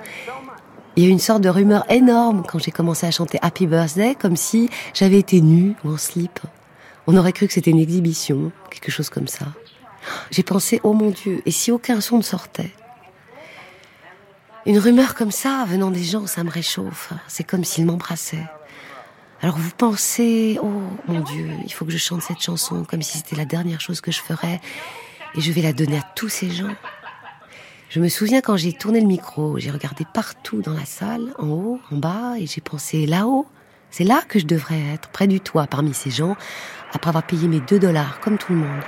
[0.95, 3.65] Il y a eu une sorte de rumeur énorme quand j'ai commencé à chanter Happy
[3.65, 6.39] Birthday, comme si j'avais été nue ou en slip.
[7.07, 9.45] On aurait cru que c'était une exhibition, quelque chose comme ça.
[10.31, 12.71] J'ai pensé, oh mon Dieu, et si aucun son ne sortait?
[14.65, 17.11] Une rumeur comme ça, venant des gens, ça me réchauffe.
[17.27, 18.45] C'est comme s'ils m'embrassaient.
[19.43, 23.17] Alors vous pensez, oh mon Dieu, il faut que je chante cette chanson comme si
[23.17, 24.61] c'était la dernière chose que je ferais,
[25.35, 26.73] et je vais la donner à tous ces gens.
[27.89, 31.49] Je me souviens quand j'ai tourné le micro, j'ai regardé partout dans la salle, en
[31.49, 33.45] haut, en bas, et j'ai pensé là-haut,
[33.91, 36.37] c'est là que je devrais être, près du toit, parmi ces gens,
[36.93, 38.81] après avoir payé mes deux dollars, comme tout le monde.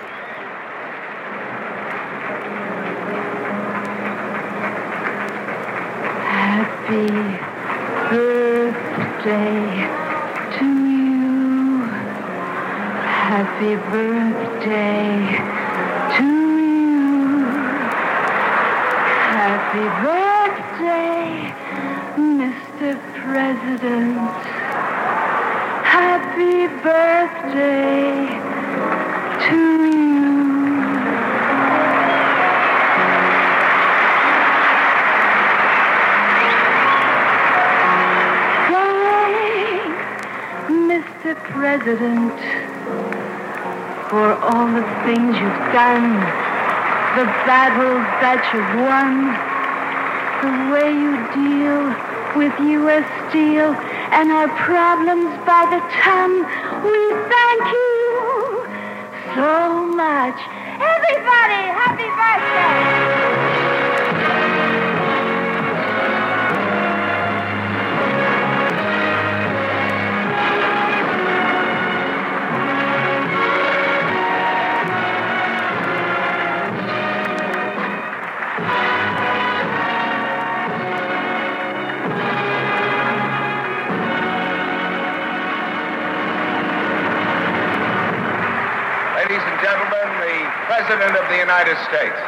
[6.31, 7.11] Happy
[9.25, 10.04] birthday
[13.25, 15.17] Happy birthday
[16.15, 16.25] to
[16.59, 17.41] you.
[19.41, 21.25] Happy birthday,
[22.21, 22.89] Mr.
[23.23, 24.45] President.
[25.83, 28.13] Happy birthday
[29.47, 30.05] to you.
[41.51, 42.14] President
[45.05, 46.17] things you've done,
[47.13, 49.29] the battles that you've won,
[50.41, 51.93] the way you deal
[52.33, 53.05] with U.S.
[53.29, 53.77] Steel
[54.11, 56.41] and our problems by the ton.
[56.81, 56.97] We
[57.29, 58.65] thank you
[59.37, 60.37] so much.
[60.81, 63.44] Everybody, happy birthday!
[90.85, 92.19] President of the United States.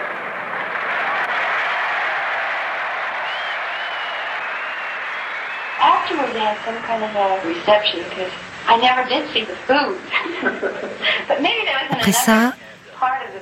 [5.79, 8.31] Afterward, they had some kind of a reception because
[8.67, 9.97] I never did see the food.
[11.27, 12.53] but maybe that was Après ça,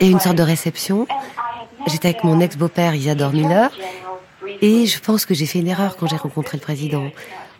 [0.01, 1.07] il y a eu une sorte de réception.
[1.87, 3.71] J'étais avec mon ex-beau-père Isadore Miller.
[4.61, 7.09] Et je pense que j'ai fait une erreur quand j'ai rencontré le président.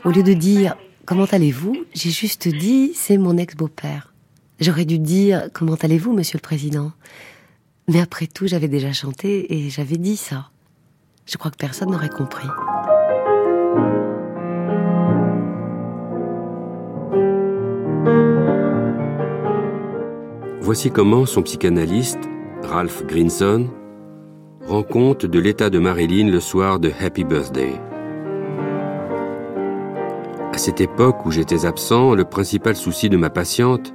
[0.04, 0.76] Au lieu de dire
[1.06, 4.12] comment allez-vous, j'ai juste dit c'est mon ex-beau-père.
[4.60, 6.92] J'aurais dû dire comment allez-vous, monsieur le président?
[7.88, 10.50] Mais après tout, j'avais déjà chanté et j'avais dit ça.
[11.26, 12.48] Je crois que personne n'aurait compris.
[20.62, 22.28] Voici comment son psychanalyste,
[22.64, 23.70] Ralph Grinson,
[24.66, 27.74] rend compte de l'état de Marilyn le soir de Happy Birthday.
[30.52, 33.94] À cette époque où j'étais absent, le principal souci de ma patiente,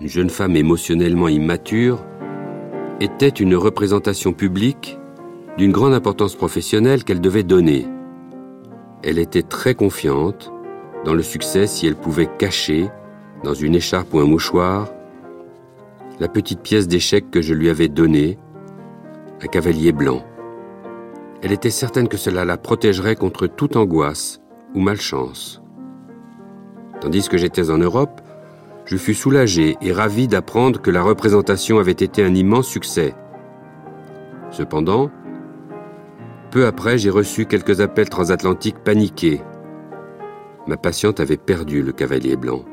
[0.00, 2.04] une jeune femme émotionnellement immature,
[3.00, 4.98] était une représentation publique
[5.56, 7.86] d'une grande importance professionnelle qu'elle devait donner.
[9.02, 10.52] Elle était très confiante
[11.06, 12.90] dans le succès si elle pouvait cacher,
[13.42, 14.88] dans une écharpe ou un mouchoir,
[16.18, 18.38] la petite pièce d'échec que je lui avais donnée,
[19.42, 20.22] un cavalier blanc.
[21.40, 24.42] Elle était certaine que cela la protégerait contre toute angoisse
[24.74, 25.62] ou malchance.
[27.00, 28.20] Tandis que j'étais en Europe,
[28.90, 33.14] je fus soulagé et ravi d'apprendre que la représentation avait été un immense succès.
[34.50, 35.12] Cependant,
[36.50, 39.42] peu après, j'ai reçu quelques appels transatlantiques paniqués.
[40.66, 42.64] Ma patiente avait perdu le cavalier blanc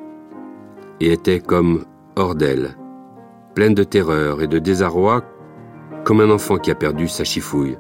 [1.00, 2.76] et était comme hors d'elle,
[3.54, 5.24] pleine de terreur et de désarroi,
[6.04, 7.78] comme un enfant qui a perdu sa chifouille.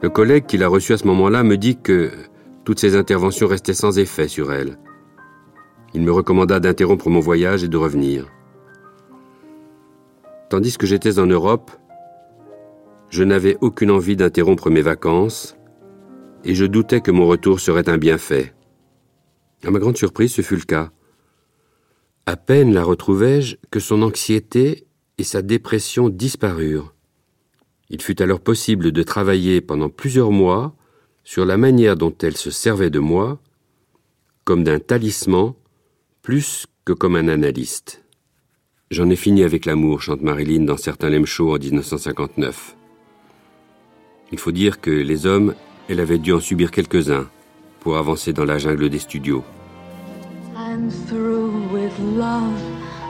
[0.00, 2.12] Le collègue qui l'a reçu à ce moment-là me dit que
[2.62, 4.78] toutes ces interventions restaient sans effet sur elle.
[5.92, 8.26] Il me recommanda d'interrompre mon voyage et de revenir.
[10.48, 11.70] Tandis que j'étais en Europe,
[13.08, 15.56] je n'avais aucune envie d'interrompre mes vacances
[16.44, 18.54] et je doutais que mon retour serait un bienfait.
[19.64, 20.90] À ma grande surprise, ce fut le cas.
[22.26, 24.86] À peine la retrouvai-je que son anxiété
[25.18, 26.94] et sa dépression disparurent.
[27.90, 30.74] Il fut alors possible de travailler pendant plusieurs mois
[31.24, 33.40] sur la manière dont elle se servait de moi,
[34.44, 35.54] comme d'un talisman,
[36.30, 38.04] plus que comme un analyste.
[38.92, 42.76] J'en ai fini avec l'amour, chante Marilyn dans certains Lem Show en 1959.
[44.30, 45.56] Il faut dire que les hommes,
[45.88, 47.26] elle avait dû en subir quelques-uns
[47.80, 49.42] pour avancer dans la jungle des studios.
[50.56, 52.62] I'm through with love.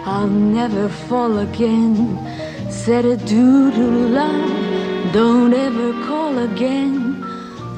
[0.07, 2.17] I'll never fall again.
[2.71, 7.23] Said adieu to love, don't ever call again,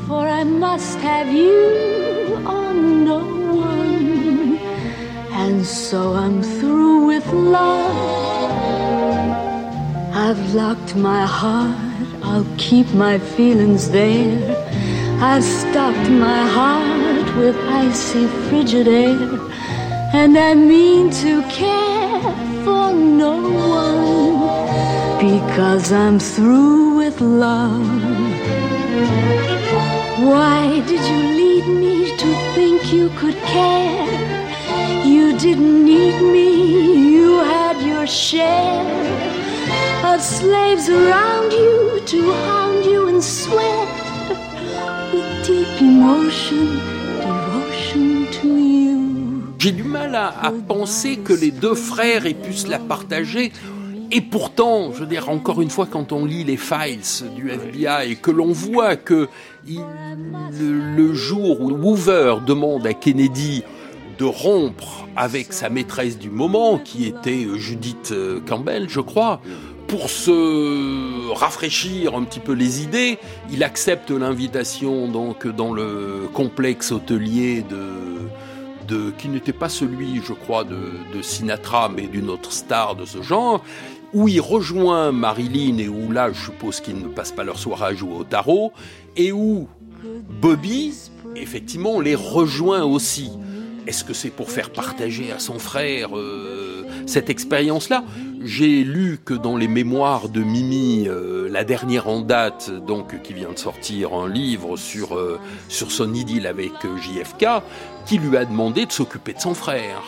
[0.07, 3.41] for I must have you on no.
[5.45, 7.97] And so I'm through with love.
[10.14, 14.38] I've locked my heart, I'll keep my feelings there.
[15.20, 19.18] I've stopped my heart with icy frigid air,
[20.14, 22.20] and I mean to care
[22.64, 23.34] for no
[23.88, 23.99] one
[25.26, 27.88] because I'm through with love.
[30.30, 34.51] Why did you lead me to think you could care?
[35.05, 38.84] You didn't need me, you had your share
[40.05, 43.88] of slaves around you to hound you and sweat
[45.12, 46.80] with deep emotion,
[47.20, 49.55] devotion to you.
[49.59, 53.53] J'ai du mal à, à penser que les deux frères aient pu se la partager.
[54.14, 57.00] Et pourtant, je veux dire, encore une fois, quand on lit les files
[57.34, 59.28] du FBI et que l'on voit que
[59.66, 59.80] il-
[60.61, 63.62] le, le jour où Hoover demande à Kennedy
[64.23, 69.41] de rompre avec sa maîtresse du moment, qui était euh, Judith euh, Campbell, je crois,
[69.89, 73.18] pour se rafraîchir un petit peu les idées,
[73.51, 77.83] il accepte l'invitation donc dans le complexe hôtelier de
[79.16, 80.77] qui n'était pas celui, je crois, de,
[81.14, 83.64] de Sinatra, mais d'une autre star de ce genre,
[84.12, 87.87] où il rejoint Marilyn et où là, je suppose qu'ils ne passent pas leur soirée
[87.87, 88.75] à jouer au tarot,
[89.16, 89.66] et où
[90.43, 90.93] Bobby,
[91.37, 93.31] effectivement, les rejoint aussi.
[93.87, 98.05] Est-ce que c'est pour faire partager à son frère euh, cette expérience-là?
[98.45, 103.33] J'ai lu que dans les mémoires de Mimi, euh, la dernière en date, donc qui
[103.33, 107.47] vient de sortir un livre sur euh, sur son idylle avec JFK,
[108.07, 110.03] qui lui a demandé de s'occuper de son frère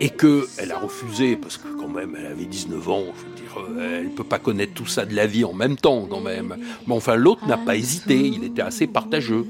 [0.00, 3.04] et que elle a refusé parce que quand même elle avait 19 ans.
[3.16, 6.06] Je veux dire, elle peut pas connaître tout ça de la vie en même temps
[6.08, 6.56] quand même.
[6.86, 8.16] Mais enfin, l'autre n'a pas hésité.
[8.16, 9.44] Il était assez partageux.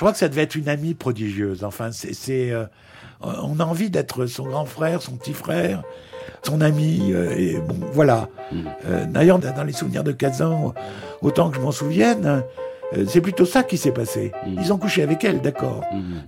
[0.00, 1.62] Je crois que ça devait être une amie prodigieuse.
[1.62, 2.64] Enfin, c'est, c'est, euh,
[3.20, 5.82] on a envie d'être son grand frère, son petit frère,
[6.42, 7.12] son ami.
[7.12, 8.30] euh, et bon, voilà.
[8.86, 10.72] Euh, d'ailleurs, dans les souvenirs de Kazan,
[11.20, 12.42] autant que je m'en souvienne,
[12.96, 14.32] euh, c'est plutôt ça qui s'est passé.
[14.46, 15.84] Ils ont couché avec elle, d'accord,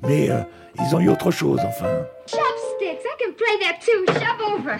[0.06, 0.42] mais euh,
[0.78, 1.88] ils ont eu autre chose, enfin.
[2.26, 4.04] Chopsticks, I can play that too.
[4.20, 4.76] Shove over.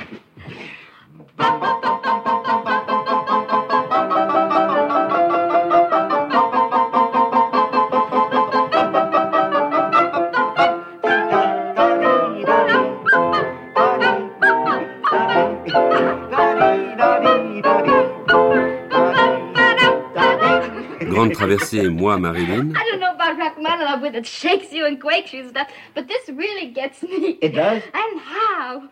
[21.22, 22.72] Grande traversée, moi, Marilyn.
[22.74, 26.08] I don't know about Rachmaninoff with it shakes you and quakes you and stuff, but
[26.08, 27.38] this really gets me.
[27.40, 27.80] It does?
[27.94, 28.82] And how?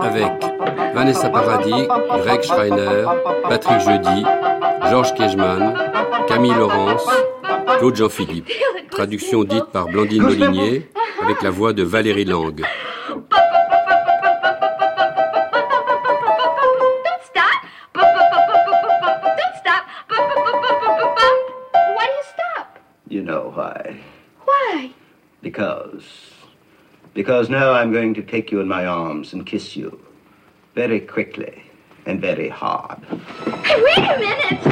[0.00, 1.86] avec Vanessa Paradis,
[2.22, 3.04] Greg Schreiner,
[3.42, 4.24] Patrick Jeudi,
[4.88, 5.74] Georges Kejman,
[6.26, 7.06] Camille Laurence,
[7.78, 8.50] Claude Jean-Philippe.
[8.90, 10.88] Traduction dite par Blandine Molinier
[11.22, 12.64] avec la voix de Valérie Lang.
[23.58, 23.96] Why?
[24.44, 24.90] Why?
[25.42, 26.04] Because.
[27.12, 29.98] Because now I'm going to take you in my arms and kiss you.
[30.76, 31.64] Very quickly
[32.06, 32.98] and very hard.
[33.64, 34.62] Hey, wait a minute.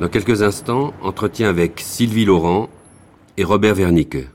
[0.00, 2.68] Dans quelques instants, entretien avec Sylvie Laurent
[3.36, 4.28] et Robert Wernicke.